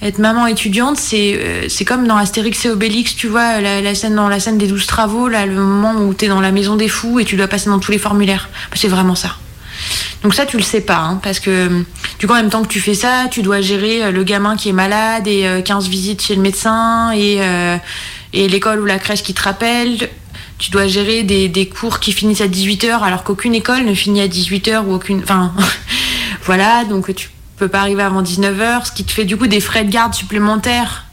[0.02, 3.96] être maman étudiante, c'est euh, c'est comme dans Astérix et Obélix, tu vois, la, la
[3.96, 6.76] scène dans la scène des douze travaux, là, le moment où t'es dans la maison
[6.76, 8.50] des fous et tu dois passer dans tous les formulaires.
[8.74, 9.38] C'est vraiment ça.
[10.24, 11.84] Donc ça, tu le sais pas, hein, parce que euh,
[12.20, 14.56] du coup, en même temps que tu fais ça, tu dois gérer euh, le gamin
[14.56, 17.40] qui est malade et euh, 15 visites chez le médecin et,
[18.34, 20.10] et l'école ou la crèche qui te rappelle.
[20.58, 24.22] Tu dois gérer des, des cours qui finissent à 18h alors qu'aucune école ne finit
[24.22, 25.22] à 18h ou aucune...
[25.22, 25.54] Enfin,
[26.44, 29.60] voilà, donc tu peux pas arriver avant 19h, ce qui te fait du coup des
[29.60, 31.06] frais de garde supplémentaires.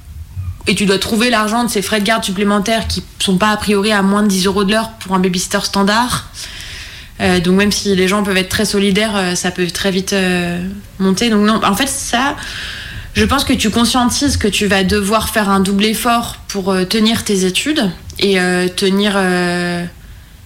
[0.67, 3.57] Et tu dois trouver l'argent de ces frais de garde supplémentaires qui sont pas a
[3.57, 6.29] priori à moins de 10 euros de l'heure pour un babysitter standard.
[7.21, 10.13] Euh, donc même si les gens peuvent être très solidaires, euh, ça peut très vite
[10.13, 10.65] euh,
[10.99, 11.31] monter.
[11.31, 12.37] Donc non, en fait ça,
[13.15, 17.25] je pense que tu conscientises que tu vas devoir faire un double effort pour tenir
[17.25, 18.39] tes études et
[18.77, 19.19] tenir...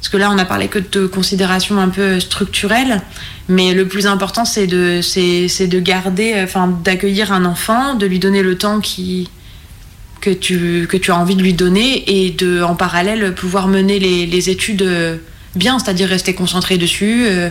[0.01, 3.03] parce que là, on n'a parlé que de considérations un peu structurelles,
[3.49, 8.43] mais le plus important, c'est de, garder, euh, enfin, d'accueillir un enfant, de lui donner
[8.43, 13.99] le temps que, tu, as envie de lui donner et de, en parallèle, pouvoir mener
[13.99, 15.17] les, études euh,
[15.55, 17.49] bien, c'est-à-dire rester concentré dessus, euh,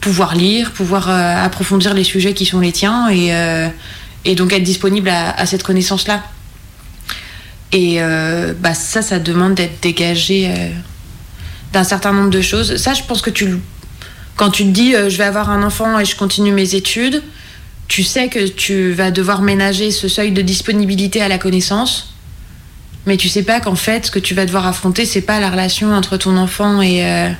[0.00, 5.46] pouvoir lire, pouvoir approfondir les sujets qui sont les tiens et, donc être disponible à,
[5.46, 6.22] cette connaissance-là.
[7.72, 7.98] Et
[8.60, 10.72] bah, ça, ça demande d'être dégagé
[11.72, 12.76] d'un certain nombre de choses.
[12.76, 13.58] Ça, je pense que tu,
[14.36, 17.22] quand tu te dis euh, je vais avoir un enfant et je continue mes études,
[17.88, 22.14] tu sais que tu vas devoir ménager ce seuil de disponibilité à la connaissance.
[23.06, 25.50] Mais tu sais pas qu'en fait, ce que tu vas devoir affronter, c'est pas la
[25.50, 27.30] relation entre ton enfant et, euh,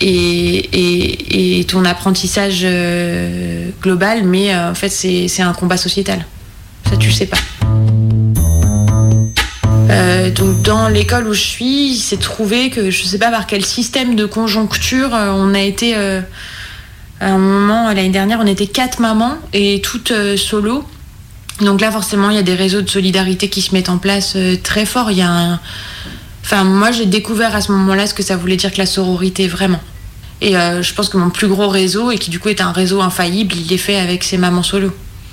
[0.00, 6.24] et, et, et ton apprentissage euh, global, mais en fait, c'est c'est un combat sociétal.
[6.88, 7.38] Ça, tu le sais pas.
[9.90, 13.46] Euh, donc dans l'école où je suis, il s'est trouvé que je sais pas par
[13.46, 16.20] quel système de conjoncture euh, on a été euh,
[17.20, 20.84] à un moment l'année dernière on était quatre mamans et toutes solo.
[21.60, 24.36] Donc là forcément il y a des réseaux de solidarité qui se mettent en place
[24.62, 25.10] très fort.
[25.10, 25.60] Il y a un...
[26.44, 29.48] Enfin moi j'ai découvert à ce moment-là ce que ça voulait dire que la sororité
[29.48, 29.80] vraiment.
[30.40, 33.00] Et je pense que mon plus gros réseau, et qui du coup est un réseau
[33.00, 34.90] infaillible, il est fait avec ces mamans solo.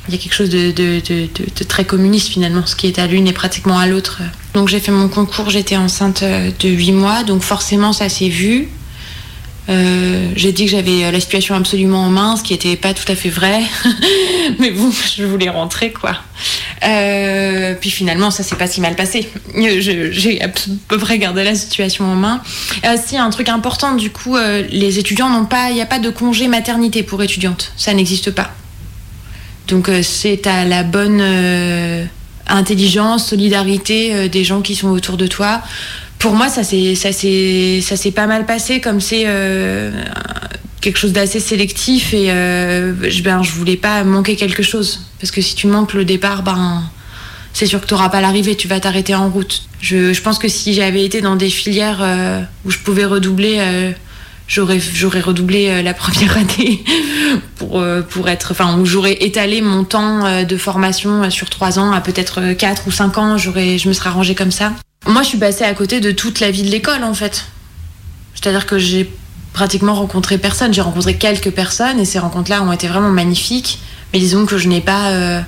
[0.07, 3.33] Il y a quelque chose de, très communiste finalement, ce qui est à l'une est
[3.33, 4.21] pratiquement à l'autre.
[4.53, 8.29] Donc j'ai fait mon concours, j'étais enceinte euh, de 8 mois, donc forcément ça s'est
[8.29, 8.69] vu.
[9.69, 12.93] Euh, j'ai dit que j'avais euh, la situation absolument en main, ce qui n'était pas
[12.93, 13.61] tout à fait vrai.
[14.59, 16.17] Mais bon, je voulais rentrer, quoi.
[17.79, 19.29] Puis finalement, ça s'est pas si mal passé.
[19.55, 22.41] J'ai à peu près gardé la situation en main.
[22.85, 25.99] Euh, si, un truc important, du coup, les étudiants n'ont pas, il n'y a pas
[25.99, 27.71] de congé maternité pour étudiantes.
[27.77, 28.51] Ça n'existe pas.
[29.69, 32.03] Donc euh, c'est à la bonne euh,
[32.47, 35.61] intelligence, solidarité euh, des gens qui sont autour de toi.
[36.17, 39.25] Pour moi, ça s'est ça ça pas mal passé comme c'est
[40.81, 45.31] quelque chose d'assez sélectif et euh, je ben je voulais pas manquer quelque chose parce
[45.31, 46.83] que si tu manques le départ, ben
[47.53, 49.63] c'est sûr que tu n'auras pas l'arrivée, tu vas t'arrêter en route.
[49.81, 52.01] Je, je pense que si j'avais été dans des filières
[52.65, 53.93] où je pouvais redoubler,
[54.49, 56.83] j'aurais j'aurais redoublé euh, la première année
[57.55, 58.51] pour, euh, pour être.
[58.51, 62.91] Enfin, j'aurais étalé mon temps euh, de formation sur trois ans à peut-être quatre ou
[62.91, 64.73] cinq ans, j'aurais, je me serais arrangée comme ça.
[65.07, 67.45] Moi, je suis passée à côté de toute la vie de l'école en fait.
[68.35, 69.09] C'est-à-dire que j'ai
[69.53, 70.73] pratiquement rencontré personne.
[70.73, 73.79] J'ai rencontré quelques personnes et ces rencontres-là ont été vraiment magnifiques.
[74.11, 75.43] Mais disons que je n'ai pas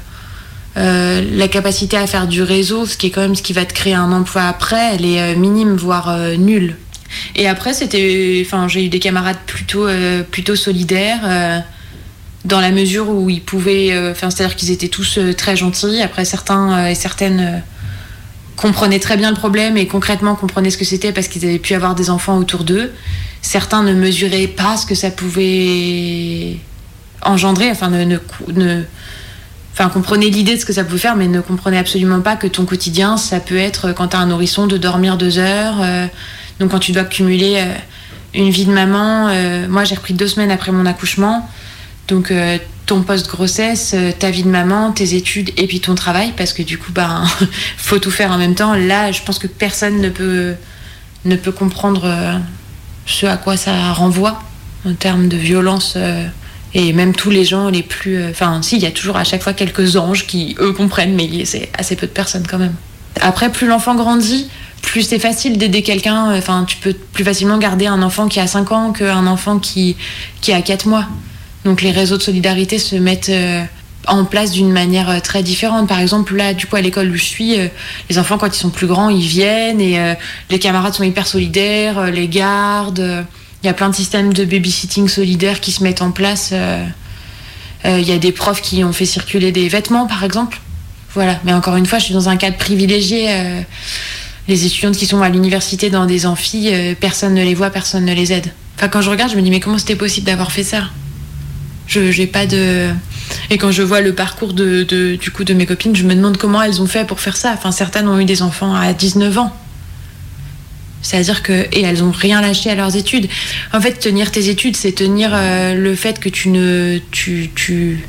[0.76, 3.74] la capacité à faire du réseau, ce qui est quand même ce qui va te
[3.74, 6.76] créer un emploi après, elle est minime, voire nulle.
[7.36, 11.22] Et après, c'était, enfin, j'ai eu des camarades plutôt, euh, plutôt solidaires.
[11.24, 11.60] euh,
[12.44, 16.02] dans la mesure où ils pouvaient, euh, enfin, c'est-à-dire qu'ils étaient tous très gentils.
[16.02, 17.62] Après, certains et certaines
[18.56, 21.74] comprenaient très bien le problème et concrètement comprenaient ce que c'était parce qu'ils avaient pu
[21.74, 22.92] avoir des enfants autour d'eux.
[23.42, 26.58] Certains ne mesuraient pas ce que ça pouvait
[27.24, 28.18] engendrer, enfin, ne,
[30.30, 33.18] l'idée de ce que ça pouvait faire, mais ne comprenaient absolument pas que ton quotidien,
[33.18, 36.10] ça peut être quand tu as un nourrisson de dormir deux heures.
[36.62, 37.74] Donc quand tu dois cumuler euh,
[38.36, 41.50] une vie de maman, euh, moi j'ai repris deux semaines après mon accouchement.
[42.08, 46.54] Donc euh, ton post-grossesse, ta vie de maman, tes études et puis ton travail, parce
[46.54, 47.26] que du coup, ben,
[47.78, 48.76] faut tout faire en même temps.
[48.76, 50.54] Là, je pense que personne ne peut,
[51.26, 52.40] ne peut comprendre
[53.08, 54.40] ce à quoi ça renvoie
[54.86, 55.98] en termes de violence.
[56.74, 58.30] et même tous les gens les plus...
[58.30, 61.46] Enfin, si, il y a toujours à chaque fois quelques anges qui, eux, comprennent, mais
[61.46, 62.76] c'est assez peu de personnes quand même.
[63.22, 64.50] Après, plus l'enfant grandit,
[64.82, 66.36] plus c'est facile d'aider quelqu'un.
[66.38, 69.96] Enfin, tu peux plus facilement garder un enfant qui a 5 ans qu'un enfant qui,
[70.42, 71.06] qui a 4 mois.
[71.66, 73.64] Donc les réseaux de solidarité se mettent euh,
[74.08, 75.88] en place d'une manière euh, très différente.
[75.88, 77.68] Par exemple, là, du coup, à l'école où je suis, euh,
[78.10, 80.16] les enfants, quand ils sont plus grands, ils viennent et euh,
[80.50, 83.00] les camarades sont hyper solidaires, euh, les gardent.
[83.00, 83.22] euh,
[83.64, 86.50] Il y a plein de systèmes de babysitting solidaires qui se mettent en place.
[86.52, 86.84] euh,
[87.86, 90.60] euh, Il y a des profs qui ont fait circuler des vêtements, par exemple.
[91.14, 91.40] Voilà.
[91.44, 93.28] Mais encore une fois, je suis dans un cadre privilégié.
[94.48, 98.06] Les étudiantes qui sont à l'université dans des amphis, euh, personne ne les voit, personne
[98.06, 98.52] ne les aide.
[98.78, 100.90] Enfin, quand je regarde, je me dis, mais comment c'était possible d'avoir fait ça?
[101.88, 102.90] Je j'ai pas de.
[103.50, 104.84] Et quand je vois le parcours de,
[105.16, 107.54] du coup, de mes copines, je me demande comment elles ont fait pour faire ça.
[107.54, 109.56] Enfin, certaines ont eu des enfants à 19 ans.
[111.02, 111.68] C'est-à-dire que.
[111.74, 113.28] Et elles ont rien lâché à leurs études.
[113.74, 117.00] En fait, tenir tes études, c'est tenir euh, le fait que tu ne.
[117.12, 118.08] Tu, tu,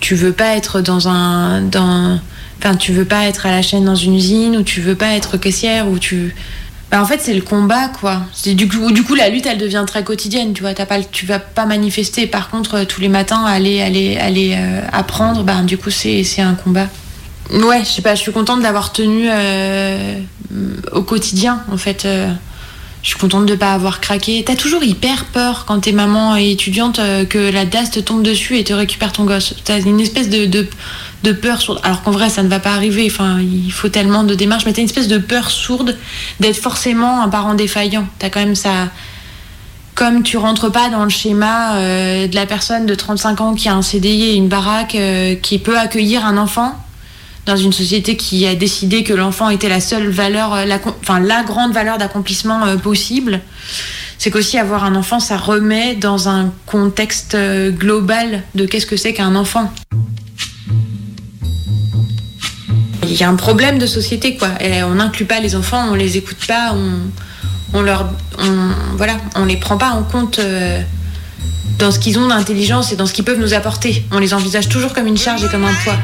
[0.00, 1.62] tu veux pas être dans un.
[1.62, 2.20] Dans,
[2.58, 5.14] enfin, tu veux pas être à la chaîne dans une usine, ou tu veux pas
[5.14, 6.34] être caissière, ou tu.
[6.90, 8.22] Bah, en fait, c'est le combat, quoi.
[8.46, 10.72] Du coup, du coup, la lutte, elle devient très quotidienne, tu vois.
[10.72, 12.26] T'as pas, tu vas pas manifester.
[12.26, 16.24] Par contre, euh, tous les matins, aller, aller, aller euh, apprendre, bah, du coup, c'est
[16.40, 16.86] un combat.
[17.52, 20.18] Ouais, je sais pas, je suis contente d'avoir tenu euh,
[20.92, 22.06] au quotidien, en fait.
[23.02, 24.42] je suis contente de pas avoir craqué.
[24.46, 28.58] T'as toujours hyper peur quand t'es maman et étudiante que la DAS te tombe dessus
[28.58, 29.54] et te récupère ton gosse.
[29.64, 30.68] T'as une espèce de,
[31.22, 31.80] de peur sourde.
[31.82, 33.08] Alors qu'en vrai, ça ne va pas arriver.
[33.10, 35.96] Enfin, il faut tellement de démarches, mais t'as une espèce de peur sourde
[36.40, 38.06] d'être forcément un parent défaillant.
[38.18, 38.90] T'as quand même ça.
[39.94, 43.68] Comme tu rentres pas dans le schéma euh, de la personne de 35 ans qui
[43.68, 46.76] a un CDI et une baraque euh, qui peut accueillir un enfant
[47.46, 51.18] dans une société qui a décidé que l'enfant était la seule valeur, euh, la, enfin
[51.18, 53.40] la grande valeur d'accomplissement possible,
[54.18, 57.36] c'est qu'aussi avoir un enfant, ça remet dans un contexte
[57.70, 59.72] global de qu'est-ce que c'est qu'un enfant.
[63.08, 64.50] Il y a un problème de société, quoi.
[64.90, 66.98] On n'inclut pas les enfants, on les écoute pas, on,
[67.78, 68.08] on leur,
[68.96, 70.38] voilà, on les prend pas en compte.
[70.38, 70.80] euh,
[71.78, 74.04] dans ce qu'ils ont d'intelligence et dans ce qu'ils peuvent nous apporter.
[74.10, 75.96] On les envisage toujours comme une charge et comme un poids.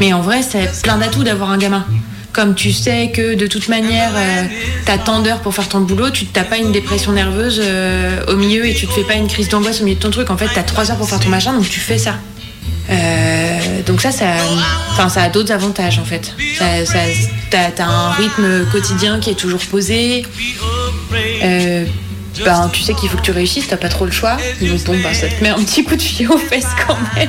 [0.00, 1.86] Mais en vrai, c'est plein d'atouts d'avoir un gamin.
[2.32, 4.44] Comme tu sais que de toute manière, euh,
[4.84, 8.36] t'as tant d'heures pour faire ton boulot, tu t'as pas une dépression nerveuse euh, au
[8.36, 10.30] milieu et tu te fais pas une crise d'angoisse au milieu de ton truc.
[10.30, 12.16] En fait, t'as trois heures pour faire ton machin, donc tu fais ça.
[13.86, 14.36] Donc ça, ça,
[15.08, 16.34] ça a d'autres avantages en fait.
[17.50, 20.24] T'as, un rythme quotidien qui est toujours posé.
[21.42, 21.84] Euh,
[22.44, 24.36] ben tu sais qu'il faut que tu réussisses, t'as pas trop le choix.
[24.60, 27.28] Donc bon, ben, ça te met un petit coup de pied aux fesses quand même.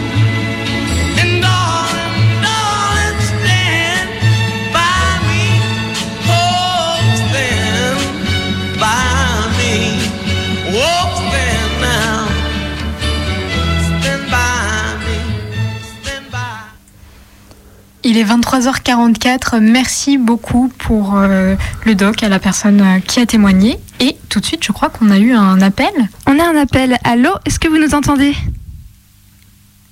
[18.21, 19.59] Est 23h44.
[19.59, 21.55] Merci beaucoup pour euh,
[21.85, 23.79] le doc à la personne euh, qui a témoigné.
[23.99, 25.91] Et tout de suite, je crois qu'on a eu un appel.
[26.27, 26.97] On a un appel.
[27.03, 28.35] Allô Est-ce que vous nous entendez?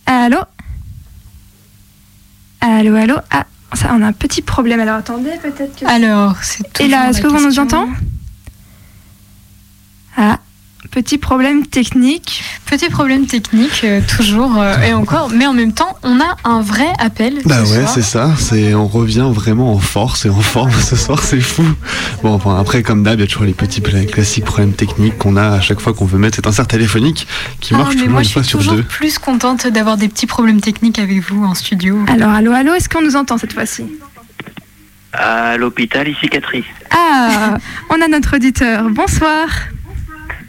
[0.05, 0.39] Allô?
[2.61, 3.15] Allô, allô?
[3.31, 4.79] Ah, ça, on a un petit problème.
[4.79, 5.85] Alors attendez, peut-être que.
[5.85, 7.91] Alors, c'est Et toujours là, est-ce que vous nous entendez
[10.17, 10.39] Ah,
[10.91, 12.43] petit problème technique.
[12.65, 15.29] Petit problème technique, euh, toujours euh, et encore.
[15.33, 17.39] Mais en même temps, on a un vrai appel.
[17.45, 18.31] Bah ce ouais, c'est ça.
[18.37, 21.63] C'est on revient vraiment en force et en forme ce soir, c'est fou.
[22.23, 25.35] Bon, enfin, après comme d'hab, il y a toujours les petits classiques problèmes techniques qu'on
[25.37, 27.27] a à chaque fois qu'on veut mettre cet insert téléphonique
[27.59, 28.83] qui Ah, marche mais toujours moi, une je fois suis sur toujours deux.
[28.83, 31.97] plus contente d'avoir des petits problèmes techniques avec vous en studio.
[32.07, 33.85] Alors, allô, allô, est-ce qu'on nous entend cette fois-ci?
[35.13, 36.63] À l'hôpital, ici Catherine.
[36.91, 37.57] Ah,
[37.89, 38.89] on a notre auditeur.
[38.91, 39.47] Bonsoir.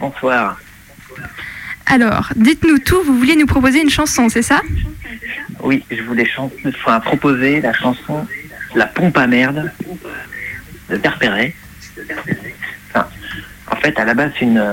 [0.00, 0.58] Bonsoir.
[1.86, 4.62] Alors, dites-nous tout, vous vouliez nous proposer une chanson, c'est ça?
[5.62, 8.26] Oui, je voulais chan- enfin, proposer la chanson
[8.74, 9.70] La pompe à merde
[10.88, 11.00] de.
[12.88, 13.06] Enfin,
[13.70, 14.64] en fait, à la base, c'est une,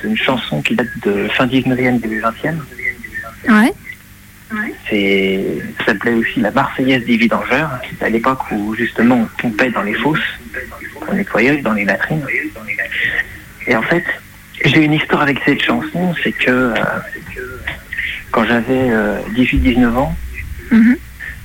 [0.00, 2.56] c'est une chanson qui date de fin 19e, début 20e.
[3.48, 3.72] Ouais.
[4.88, 7.70] C'est, ça s'appelait aussi la Marseillaise des vidangeurs.
[7.90, 10.18] C'était à l'époque où justement on pompait dans les fosses,
[11.08, 12.24] on nettoyait dans les latrines.
[13.66, 14.04] Et en fait,
[14.64, 16.74] j'ai une histoire avec cette chanson, c'est que euh,
[18.30, 18.90] quand j'avais
[19.34, 20.16] 18-19 ans,
[20.70, 20.96] Mhm.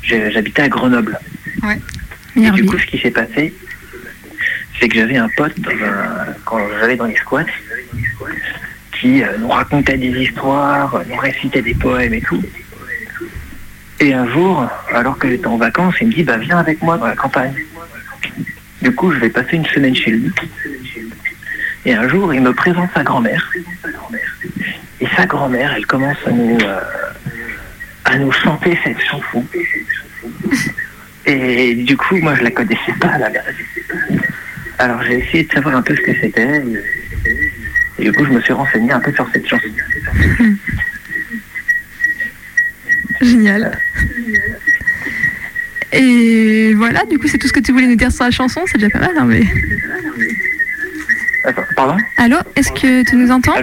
[0.04, 1.20] j'habitais à Grenoble.
[1.64, 1.80] Ouais.
[2.38, 3.54] Et du coup, ce qui s'est passé,
[4.80, 5.54] c'est que j'avais un pote
[6.46, 7.44] quand j'allais dans les squats
[9.00, 12.42] qui euh, nous racontait des histoires, euh, nous récitait des poèmes et tout.
[14.00, 16.98] Et un jour, alors que j'étais en vacances, il me dit bah viens avec moi
[16.98, 17.54] dans la campagne.
[18.82, 20.32] Du coup, je vais passer une semaine chez lui.
[21.86, 23.52] Et un jour, il me présente sa grand-mère.
[25.02, 26.80] Et sa grand-mère, elle commence à nous euh,
[28.06, 29.46] à nous chanter cette chanson.
[31.26, 33.44] Et du coup, moi, je la connaissais pas la base.
[34.80, 36.64] Alors, j'ai essayé de savoir un peu ce que c'était.
[37.98, 39.68] Et, du coup, je me suis renseigné un peu sur cette chanson.
[43.22, 43.78] Génial.
[45.92, 48.62] Et voilà, du coup, c'est tout ce que tu voulais nous dire sur la chanson,
[48.68, 49.42] c'est déjà pas mal, hein, mais...
[51.80, 53.54] Pardon Allô, est-ce que tu nous entends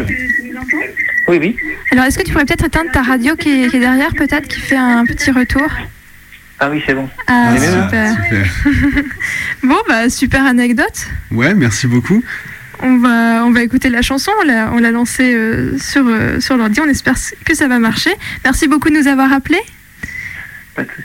[1.29, 1.55] Oui, oui.
[1.93, 4.49] Alors, est-ce que tu pourrais peut-être éteindre ta radio qui est, qui est derrière, peut-être,
[4.49, 5.69] qui fait un petit retour
[6.59, 7.11] Ah oui, c'est bon.
[7.27, 8.17] Ah, Ah, super.
[9.63, 11.07] bon, bah, super anecdote.
[11.31, 12.23] Ouais, merci beaucoup.
[12.81, 16.41] On va, on va écouter la chanson, on l'a, on l'a lancée euh, sur, euh,
[16.41, 18.13] sur l'ordi, on espère que ça va marcher.
[18.45, 19.61] Merci beaucoup de nous avoir appelés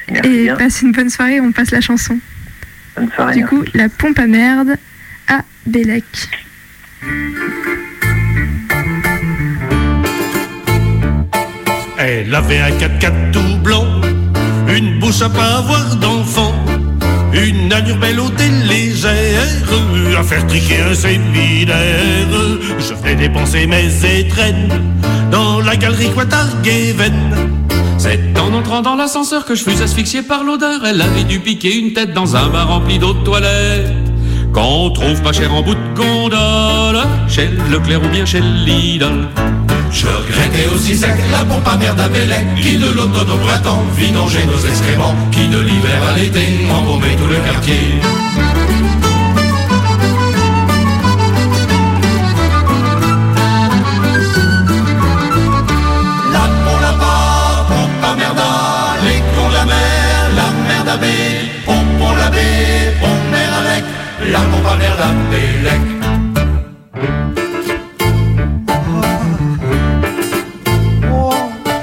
[0.10, 0.56] Merci et bien.
[0.56, 2.18] passe une bonne soirée, on passe la chanson.
[2.96, 3.36] Bonne soirée.
[3.36, 4.78] Du coup, la pompe à merde
[5.28, 6.06] à Bélec.
[11.98, 13.86] Elle avait un 4x4 tout blanc,
[14.68, 16.54] une bouche à pas avoir d'enfant,
[17.34, 18.30] une allure belle au
[18.68, 19.42] légère,
[20.18, 22.28] à faire triquer un séminaire.
[22.78, 24.70] Je venais dépenser mes étrennes
[25.32, 27.36] dans la galerie Quatarguéven.
[27.98, 30.86] C'est en entrant dans l'ascenseur que je fus asphyxié par l'odeur.
[30.86, 34.11] Elle avait dû piquer une tête dans un bar rempli d'eau de toilette.
[34.54, 39.28] Qu'on trouve pas cher en bout de gondole, chez Leclerc ou bien chez Lidl.
[39.92, 42.08] Je regrettais aussi sec la pompe à merde à
[42.62, 47.28] Qui de l'automne au printemps vidangeait nos excréments Qui de l'hiver à l'été embaumait tout
[47.28, 48.00] le quartier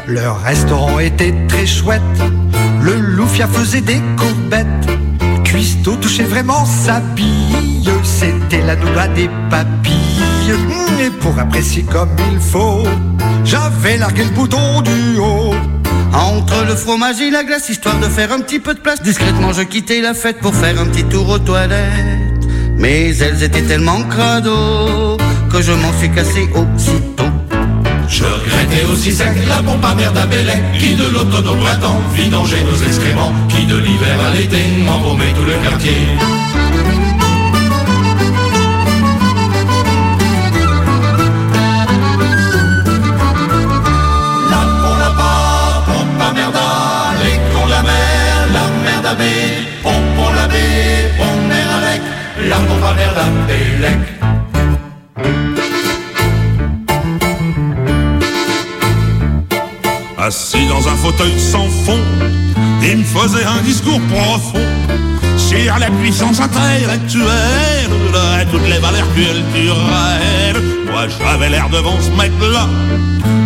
[0.07, 2.03] Le restaurant était très chouette.
[2.81, 4.66] Le loufia faisait des courbettes.
[5.45, 7.91] Cuisto touchait vraiment sa bille.
[8.05, 10.55] C'était la noix des papilles.
[11.01, 12.85] Et pour apprécier comme il faut,
[13.45, 15.55] j'avais largué le bouton du haut.
[16.14, 19.53] Entre le fromage et la glace, histoire de faire un petit peu de place, discrètement
[19.53, 22.28] je quittais la fête pour faire un petit tour aux toilettes.
[22.79, 25.16] Mais elles étaient tellement crado
[25.51, 27.24] que je m'en suis cassé aussitôt.
[28.09, 30.26] Je regrettais aussi sec la pompe à merde à
[30.79, 35.45] Qui de l'automne au printemps vidangeait nos excréments Qui de l'hiver à l'été embaumait tout
[35.45, 35.97] le quartier
[60.29, 61.99] Assis dans un fauteuil sans fond,
[62.83, 64.66] il me faisait un discours profond
[65.39, 67.91] sur la puissance intellectuelle
[68.39, 70.62] et toutes les valeurs culturelles.
[70.91, 72.66] Moi j'avais l'air devant ce mec-là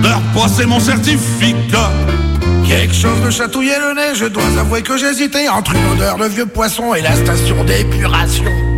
[0.02, 1.92] de repasser mon certificat.
[2.66, 6.26] Quelque chose me chatouillait le nez, je dois avouer que j'hésitais entre une odeur de
[6.26, 8.71] vieux poisson et la station d'épuration.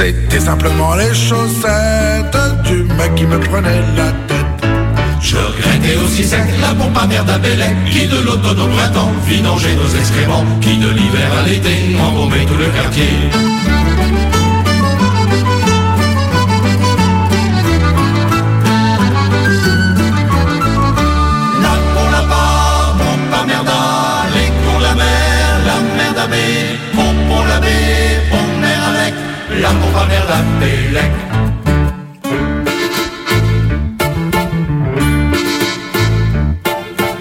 [0.00, 2.34] C'était simplement les chaussettes
[2.64, 4.70] du mec qui me prenait la tête.
[5.20, 7.38] Je regrettais aussi sec la pompe à merde à
[7.90, 12.54] Qui de l'automne au printemps vidangeait nos excréments Qui de l'hiver à l'été embaumait tout
[12.54, 13.10] le quartier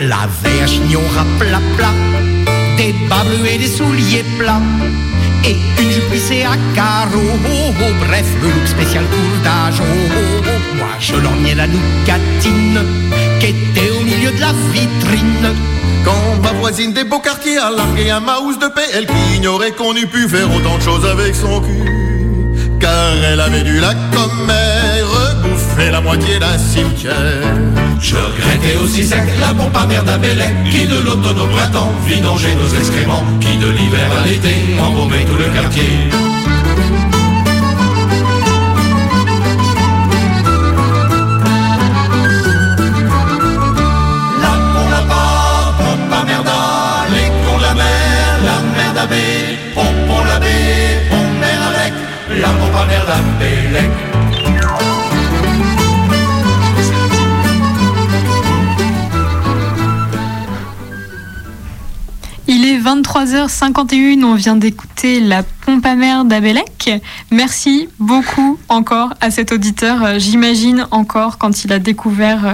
[0.02, 1.02] La veille à chignon
[1.38, 1.94] plat plat,
[2.78, 4.62] des bas bleus et des souliers plats,
[5.46, 7.38] et une jupe à carreaux.
[8.08, 9.82] Bref, le look spécial court d'âge.
[9.82, 10.78] Oh.
[10.78, 12.82] Moi, je lorgnais la nougatine
[13.40, 15.54] qui était au milieu de la vitrine.
[16.06, 19.72] Quand ma voisine des beaux quartiers a largué un mouse de paix, elle qui ignorait
[19.72, 21.99] qu'on eût pu faire autant de choses avec son cul.
[22.80, 27.14] Car elle avait dû la commère bouffer la moitié d'un cimetière.
[28.00, 30.18] Je regrettais aussi sec la pompe à merde à
[30.70, 35.38] Qui de l'automne au printemps vidangeait nos excréments Qui de l'hiver à l'été embaumait tout
[35.38, 36.10] le quartier
[53.40, 53.90] Bélec
[62.48, 66.92] Il est 23h51, on vient d'écouter la pompe à mer d'Abelec.
[67.32, 70.04] Merci beaucoup encore à cet auditeur.
[70.04, 72.54] Euh, J'imagine encore quand il a découvert euh,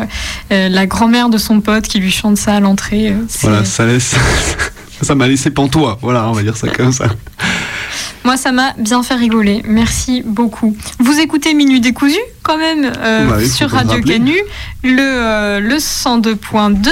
[0.51, 3.13] euh, la grand-mère de son pote qui lui chante ça à l'entrée.
[3.41, 4.15] Voilà, ça laisse.
[5.01, 5.97] ça m'a laissé pantois.
[6.01, 7.07] Voilà, on va dire ça comme ça.
[8.25, 9.61] Moi, ça m'a bien fait rigoler.
[9.67, 10.75] Merci beaucoup.
[10.97, 14.01] Vous écoutez Minuit décousu quand même euh, Bah oui, sur Radio.
[14.01, 14.35] Canu,
[14.83, 16.89] le, euh, le 102.2.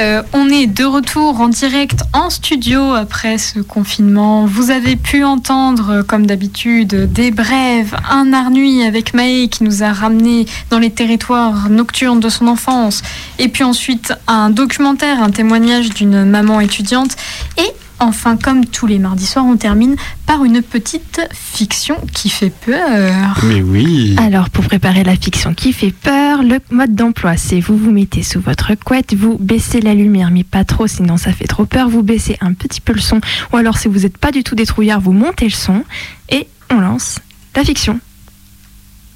[0.00, 4.46] Euh, on est de retour en direct en studio après ce confinement.
[4.46, 9.82] Vous avez pu entendre, euh, comme d'habitude, des brèves, un arnuit avec Maë qui nous
[9.82, 13.02] a ramené dans les territoires nocturnes de son enfance.
[13.38, 17.14] Et puis ensuite, un documentaire, un témoignage d'une maman étudiante.
[17.58, 22.50] Et Enfin, comme tous les mardis soirs, on termine par une petite fiction qui fait
[22.50, 23.38] peur.
[23.44, 24.16] Mais oui.
[24.18, 28.22] Alors, pour préparer la fiction qui fait peur, le mode d'emploi, c'est vous vous mettez
[28.22, 31.88] sous votre couette, vous baissez la lumière, mais pas trop, sinon ça fait trop peur.
[31.88, 33.20] Vous baissez un petit peu le son,
[33.52, 35.84] ou alors si vous n'êtes pas du tout des trouillards, vous montez le son,
[36.28, 37.20] et on lance
[37.54, 38.00] la fiction.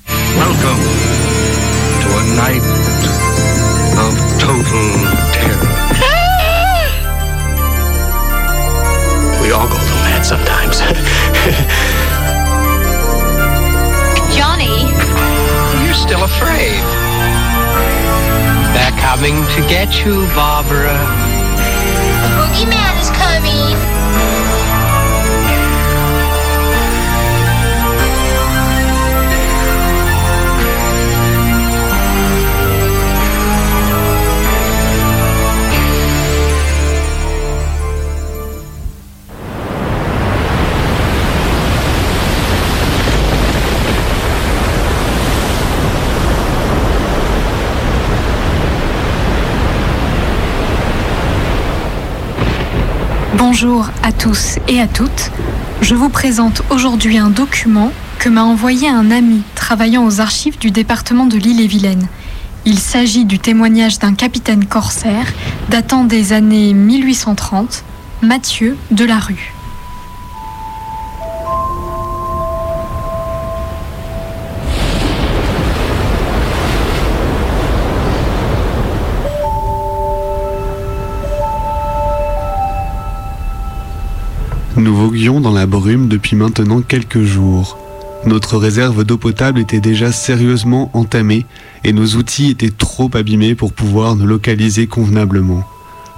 [0.08, 0.82] Welcome
[2.02, 2.62] to a night
[3.98, 5.25] of total
[9.46, 10.80] we all go through that sometimes.
[14.34, 14.90] Johnny,
[15.86, 16.82] You're still afraid.
[18.74, 20.98] They're coming to get you, Barbara.
[22.22, 23.95] the boogeyman is coming.
[53.38, 55.30] Bonjour à tous et à toutes.
[55.82, 60.70] Je vous présente aujourd'hui un document que m'a envoyé un ami travaillant aux archives du
[60.70, 62.08] département de l'Île-et-Vilaine.
[62.64, 65.26] Il s'agit du témoignage d'un capitaine corsaire
[65.68, 67.84] datant des années 1830,
[68.22, 69.55] Mathieu Delarue.
[84.76, 87.78] Nous voguions dans la brume depuis maintenant quelques jours.
[88.26, 91.46] Notre réserve d'eau potable était déjà sérieusement entamée
[91.82, 95.64] et nos outils étaient trop abîmés pour pouvoir nous localiser convenablement.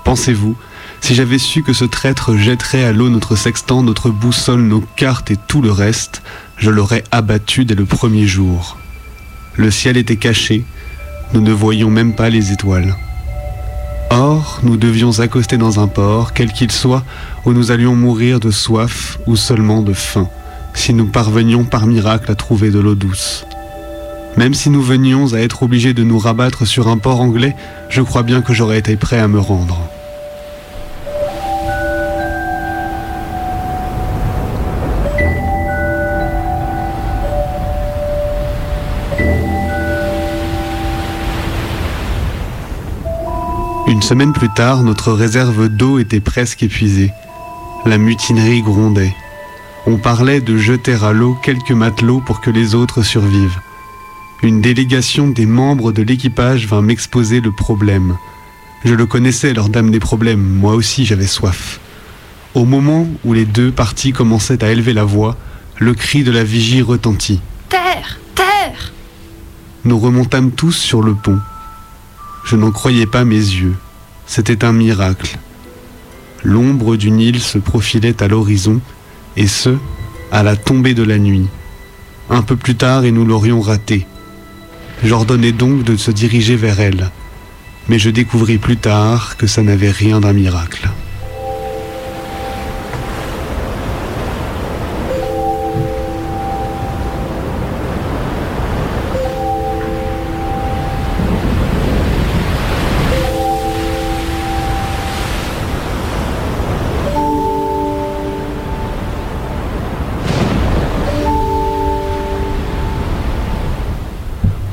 [0.05, 0.57] Pensez-vous,
[1.01, 5.31] si j'avais su que ce traître jetterait à l'eau notre sextant, notre boussole, nos cartes
[5.31, 6.23] et tout le reste,
[6.57, 8.77] je l'aurais abattu dès le premier jour.
[9.55, 10.65] Le ciel était caché,
[11.33, 12.97] nous ne voyions même pas les étoiles.
[14.11, 17.05] Or, nous devions accoster dans un port, quel qu'il soit,
[17.45, 20.29] où nous allions mourir de soif ou seulement de faim,
[20.73, 23.45] si nous parvenions par miracle à trouver de l'eau douce.
[24.37, 27.55] Même si nous venions à être obligés de nous rabattre sur un port anglais,
[27.91, 29.91] je crois bien que j'aurais été prêt à me rendre.
[43.89, 47.11] Une semaine plus tard, notre réserve d'eau était presque épuisée.
[47.87, 49.15] La mutinerie grondait.
[49.87, 53.59] On parlait de jeter à l'eau quelques matelots pour que les autres survivent.
[54.43, 58.19] Une délégation des membres de l'équipage vint m'exposer le problème.
[58.85, 61.81] Je le connaissais, leur dame des problèmes, moi aussi j'avais soif.
[62.55, 65.39] Au moment où les deux parties commençaient à élever la voix,
[65.79, 67.41] le cri de la vigie retentit.
[67.71, 68.93] Terre Terre
[69.85, 71.39] Nous remontâmes tous sur le pont.
[72.49, 73.75] Je n'en croyais pas mes yeux.
[74.25, 75.39] C'était un miracle.
[76.43, 78.81] L'ombre d'une île se profilait à l'horizon,
[79.37, 79.77] et ce,
[80.33, 81.47] à la tombée de la nuit.
[82.31, 84.07] Un peu plus tard, et nous l'aurions raté.
[85.05, 87.11] J'ordonnai donc de se diriger vers elle.
[87.91, 90.89] Mais je découvris plus tard que ça n'avait rien d'un miracle.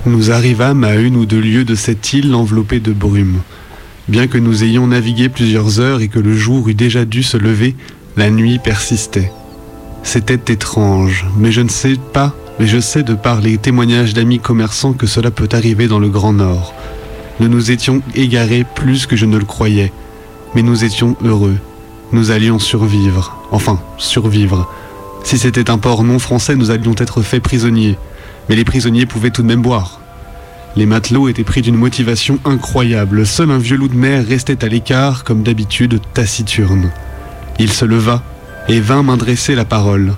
[0.08, 3.39] Nous arrivâmes à une ou deux lieues de cette île enveloppée de brume.
[4.08, 7.38] Bien que nous ayons navigué plusieurs heures et que le jour eût déjà dû se
[7.38, 7.76] lever,
[8.16, 9.32] la nuit persistait.
[10.03, 14.38] C'était étrange, mais je ne sais pas, mais je sais de par les témoignages d'amis
[14.38, 16.76] commerçants que cela peut arriver dans le Grand Nord.
[17.39, 19.91] Nous nous étions égarés plus que je ne le croyais,
[20.53, 21.58] mais nous étions heureux.
[22.12, 24.72] Nous allions survivre, enfin, survivre.
[25.24, 27.97] Si c'était un port non français, nous allions être faits prisonniers
[28.50, 30.00] mais les prisonniers pouvaient tout de même boire.
[30.76, 33.26] Les matelots étaient pris d'une motivation incroyable.
[33.26, 36.91] Seul un vieux loup de mer restait à l'écart, comme d'habitude, taciturne.
[37.60, 38.24] Il se leva
[38.68, 40.16] et vint m'adresser la parole.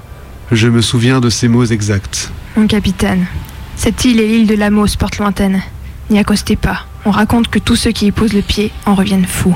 [0.51, 2.31] Je me souviens de ces mots exacts.
[2.55, 3.27] Mon capitaine,
[3.75, 5.61] cette île est l'île de Lamos, porte lointaine.
[6.09, 6.85] N'y accostez pas.
[7.05, 9.55] On raconte que tous ceux qui y posent le pied en reviennent fous.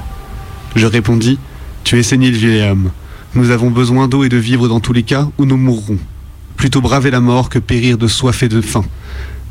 [0.76, 1.40] Je répondis
[1.84, 2.92] Tu es saigné de vieil âme.
[3.34, 5.98] Nous avons besoin d'eau et de vivre dans tous les cas ou nous mourrons.
[6.62, 8.86] Plutôt braver la mort que périr de soif et de faim.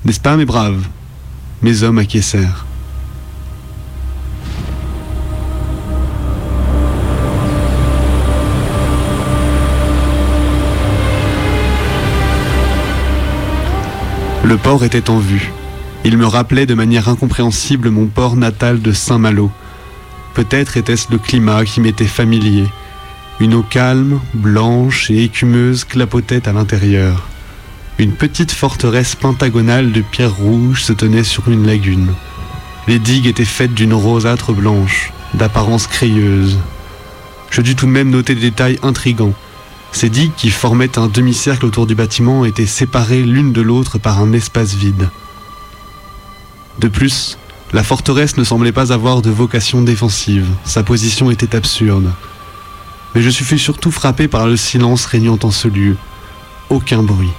[0.04, 0.86] N'est-ce pas, mes braves
[1.60, 2.66] Mes hommes acquiescèrent.
[14.44, 15.50] Le port était en vue.
[16.04, 19.50] Il me rappelait de manière incompréhensible mon port natal de Saint-Malo.
[20.34, 22.66] Peut-être était-ce le climat qui m'était familier.
[23.40, 27.26] Une eau calme, blanche et écumeuse clapotait à l'intérieur.
[27.98, 32.12] Une petite forteresse pentagonale de pierres rouges se tenait sur une lagune.
[32.86, 36.58] Les digues étaient faites d'une rosâtre blanche, d'apparence crayeuse.
[37.50, 39.34] Je dus tout de même noter des détails intrigants.
[39.92, 44.20] Ces digues qui formaient un demi-cercle autour du bâtiment étaient séparées l'une de l'autre par
[44.20, 45.08] un espace vide.
[46.78, 47.38] De plus,
[47.72, 50.46] la forteresse ne semblait pas avoir de vocation défensive.
[50.64, 52.10] Sa position était absurde.
[53.14, 55.96] Mais je fus surtout frappé par le silence régnant en ce lieu.
[56.68, 57.30] Aucun bruit.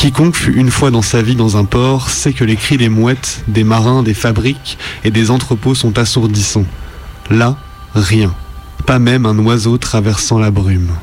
[0.00, 2.88] Quiconque fut une fois dans sa vie dans un port sait que les cris des
[2.88, 6.64] mouettes, des marins, des fabriques et des entrepôts sont assourdissants.
[7.28, 7.58] Là,
[7.94, 8.34] rien.
[8.86, 10.96] Pas même un oiseau traversant la brume.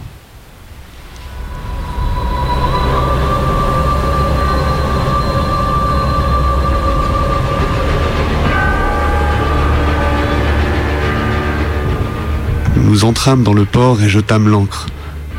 [12.88, 14.86] Nous entrâmes dans le port et jetâmes l'ancre.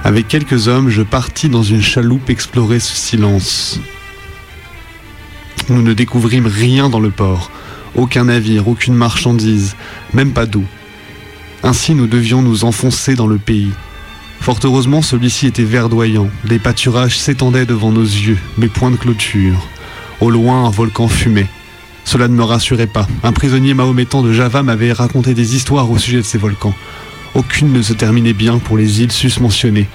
[0.04, 3.80] Avec quelques hommes, je partis dans une chaloupe explorer ce silence.
[5.70, 7.50] Nous ne découvrîmes rien dans le port.
[7.94, 9.76] Aucun navire, aucune marchandise,
[10.12, 10.62] même pas d'eau.
[11.62, 13.72] Ainsi nous devions nous enfoncer dans le pays.
[14.40, 16.28] Fort heureusement, celui-ci était verdoyant.
[16.44, 19.66] Des pâturages s'étendaient devant nos yeux, mais point de clôture.
[20.20, 21.48] Au loin, un volcan fumait.
[22.04, 23.06] Cela ne me rassurait pas.
[23.22, 26.74] Un prisonnier mahométan de Java m'avait raconté des histoires au sujet de ces volcans.
[27.38, 29.86] Aucune ne se terminait bien pour les îles susmentionnées.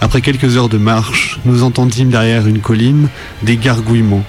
[0.00, 3.08] Après quelques heures de marche, nous entendîmes derrière une colline
[3.44, 4.24] des gargouillements,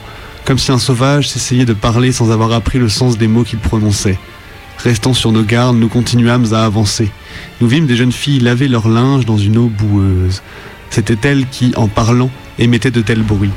[0.45, 3.57] comme si un sauvage s'essayait de parler sans avoir appris le sens des mots qu'il
[3.57, 4.19] prononçait.
[4.77, 7.09] Restant sur nos gardes, nous continuâmes à avancer.
[7.61, 10.43] Nous vîmes des jeunes filles laver leur linge dans une eau boueuse.
[10.91, 12.29] C'étaient elles qui, en parlant,
[12.59, 13.49] émettaient de tels bruits.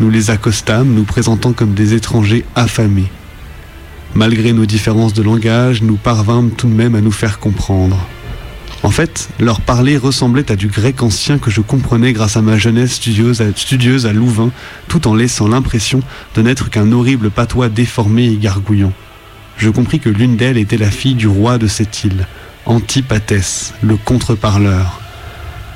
[0.00, 3.10] Nous les accostâmes, nous présentant comme des étrangers affamés.
[4.14, 7.98] Malgré nos différences de langage, nous parvînmes tout de même à nous faire comprendre.
[8.84, 12.56] En fait, leur parler ressemblait à du grec ancien que je comprenais grâce à ma
[12.56, 14.52] jeunesse studieuse à, Louvain,
[14.88, 16.00] tout en laissant l'impression
[16.36, 18.92] de n'être qu'un horrible patois déformé et gargouillant.
[19.56, 22.28] Je compris que l'une d'elles était la fille du roi de cette île,
[22.66, 25.00] Antipatès, le contre-parleur.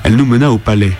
[0.03, 0.93] Elle nous mena au palais.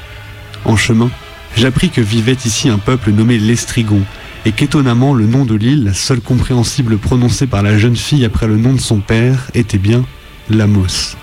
[0.66, 1.10] En chemin,
[1.56, 4.02] j'appris que vivait ici un peuple nommé l'Estrigon,
[4.46, 8.48] et qu'étonnamment le nom de l'île, la seule compréhensible prononcée par la jeune fille après
[8.48, 10.06] le nom de son père, était bien
[10.50, 11.16] Lamos.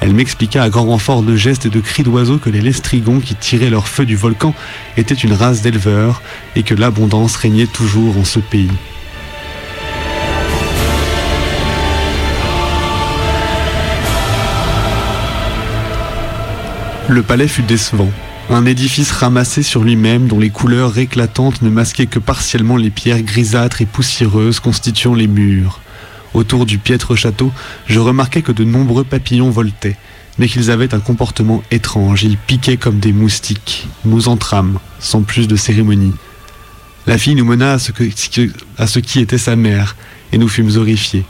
[0.00, 3.34] Elle m'expliqua à grand renfort de gestes et de cris d'oiseaux que les Lestrigons qui
[3.34, 4.54] tiraient leur feu du volcan
[4.96, 6.20] étaient une race d'éleveurs
[6.56, 8.70] et que l'abondance régnait toujours en ce pays.
[17.08, 18.10] Le palais fut décevant.
[18.50, 23.22] Un édifice ramassé sur lui-même dont les couleurs éclatantes ne masquaient que partiellement les pierres
[23.22, 25.80] grisâtres et poussiéreuses constituant les murs.
[26.34, 27.52] Autour du piètre château,
[27.86, 29.96] je remarquai que de nombreux papillons voltaient,
[30.38, 33.88] mais qu'ils avaient un comportement étrange, ils piquaient comme des moustiques.
[34.04, 36.12] Nous entrâmes, sans plus de cérémonie.
[37.06, 39.96] La fille nous mena à ce qui était sa mère,
[40.32, 41.24] et nous fûmes horrifiés.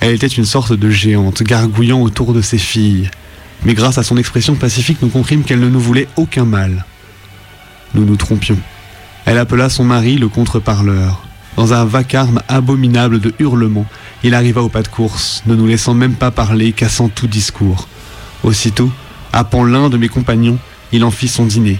[0.00, 3.10] Elle était une sorte de géante, gargouillant autour de ses filles.
[3.64, 6.84] Mais grâce à son expression pacifique, nous comprîmes qu'elle ne nous voulait aucun mal.
[7.94, 8.58] Nous nous trompions.
[9.24, 11.22] Elle appela son mari le contre-parleur.
[11.56, 13.86] Dans un vacarme abominable de hurlements,
[14.24, 17.88] il arriva au pas de course, ne nous laissant même pas parler, cassant tout discours.
[18.42, 18.90] Aussitôt,
[19.32, 20.58] appelant l'un de mes compagnons,
[20.92, 21.78] il en fit son dîner.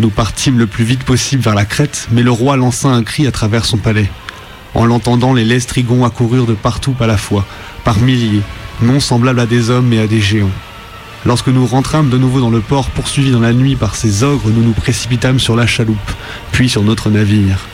[0.00, 3.26] Nous partîmes le plus vite possible vers la crête, mais le roi lança un cri
[3.26, 4.10] à travers son palais.
[4.74, 7.46] En l'entendant, les lestrigons accoururent de partout à la fois,
[7.84, 8.42] par milliers,
[8.82, 10.50] non semblables à des hommes mais à des géants.
[11.26, 14.48] Lorsque nous rentrâmes de nouveau dans le port, poursuivis dans la nuit par ces ogres,
[14.48, 15.98] nous nous précipitâmes sur la chaloupe,
[16.50, 17.66] puis sur notre navire.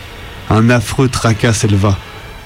[0.50, 1.96] Un affreux tracas s'éleva.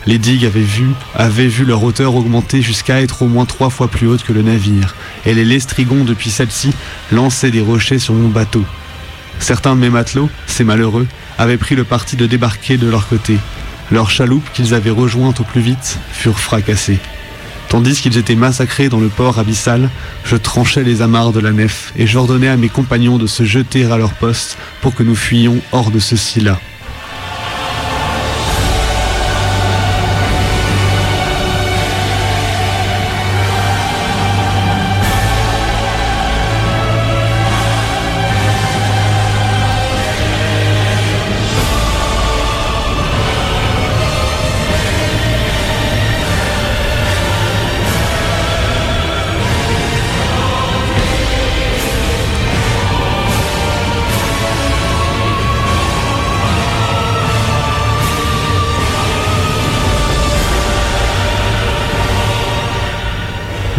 [0.06, 3.88] Les digues avaient vu, avaient vu leur hauteur augmenter jusqu'à être au moins trois fois
[3.88, 4.94] plus haute que le navire,
[5.24, 6.72] et les lestrigons depuis celle-ci
[7.12, 8.64] lançaient des rochers sur mon bateau.
[9.38, 11.06] Certains de mes matelots, ces malheureux,
[11.38, 13.38] avaient pris le parti de débarquer de leur côté.
[13.90, 16.98] Leurs chaloupes qu'ils avaient rejointes au plus vite furent fracassées.
[17.70, 19.90] Tandis qu'ils étaient massacrés dans le port abyssal,
[20.24, 23.84] je tranchais les amarres de la nef et j'ordonnais à mes compagnons de se jeter
[23.84, 26.58] à leur poste pour que nous fuyions hors de ceci-là.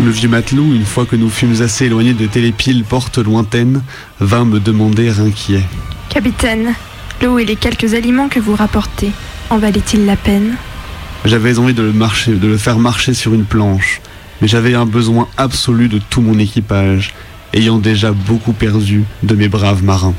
[0.03, 3.83] Le vieux matelot, une fois que nous fûmes assez éloignés de Télépile, porte lointaine,
[4.19, 5.61] vint me demander inquiet.
[6.09, 6.73] Capitaine,
[7.21, 9.11] l'eau et les quelques aliments que vous rapportez,
[9.51, 10.55] en valait-il la peine?
[11.23, 14.01] J'avais envie de le, marcher, de le faire marcher sur une planche,
[14.41, 17.13] mais j'avais un besoin absolu de tout mon équipage,
[17.53, 20.15] ayant déjà beaucoup perdu de mes braves marins.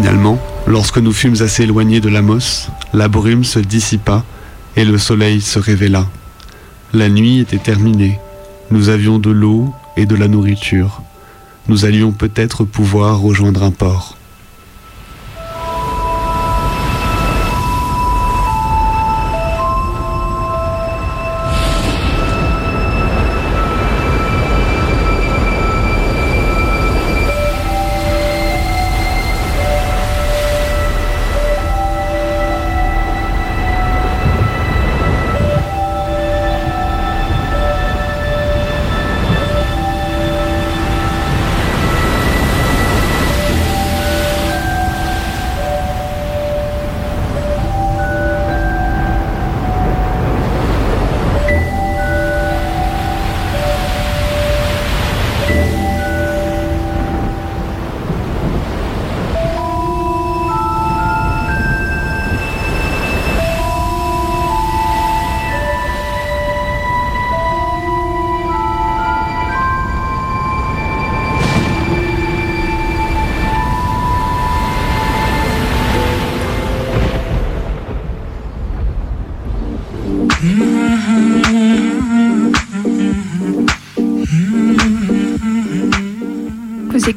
[0.00, 4.24] Finalement, lorsque nous fûmes assez éloignés de Lamos, la brume se dissipa
[4.74, 6.06] et le soleil se révéla.
[6.94, 8.18] La nuit était terminée.
[8.70, 11.02] Nous avions de l'eau et de la nourriture.
[11.68, 14.16] Nous allions peut-être pouvoir rejoindre un port.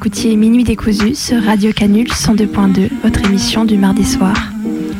[0.06, 4.36] Écoutiez Minuit décousu sur Radio Canul 102.2, votre émission du mardi soir.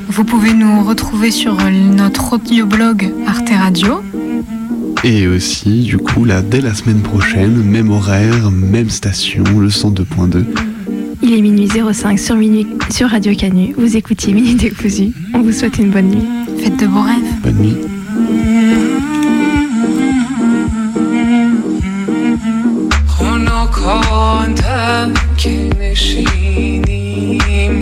[0.08, 4.02] Vous pouvez nous retrouver sur notre audioblog Arte Radio.
[5.04, 10.46] Et aussi, du coup, là, dès la semaine prochaine, même horaire, même station, le 102.2.
[11.22, 13.76] Il est minuit 05 sur, minuit, sur Radio Canu.
[13.78, 15.12] Vous écoutiez Minuit décousu.
[15.34, 16.28] On vous souhaite une bonne nuit.
[16.60, 17.42] Faites de beaux rêves.
[17.44, 18.03] Bonne nuit.
[24.34, 27.32] خنکاندم که نشینیم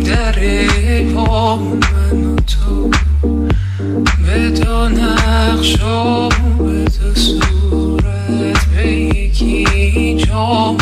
[0.03, 0.35] در
[1.15, 2.91] با من و تو.
[4.25, 10.77] به دو نقش و به دو صورت به یکی جام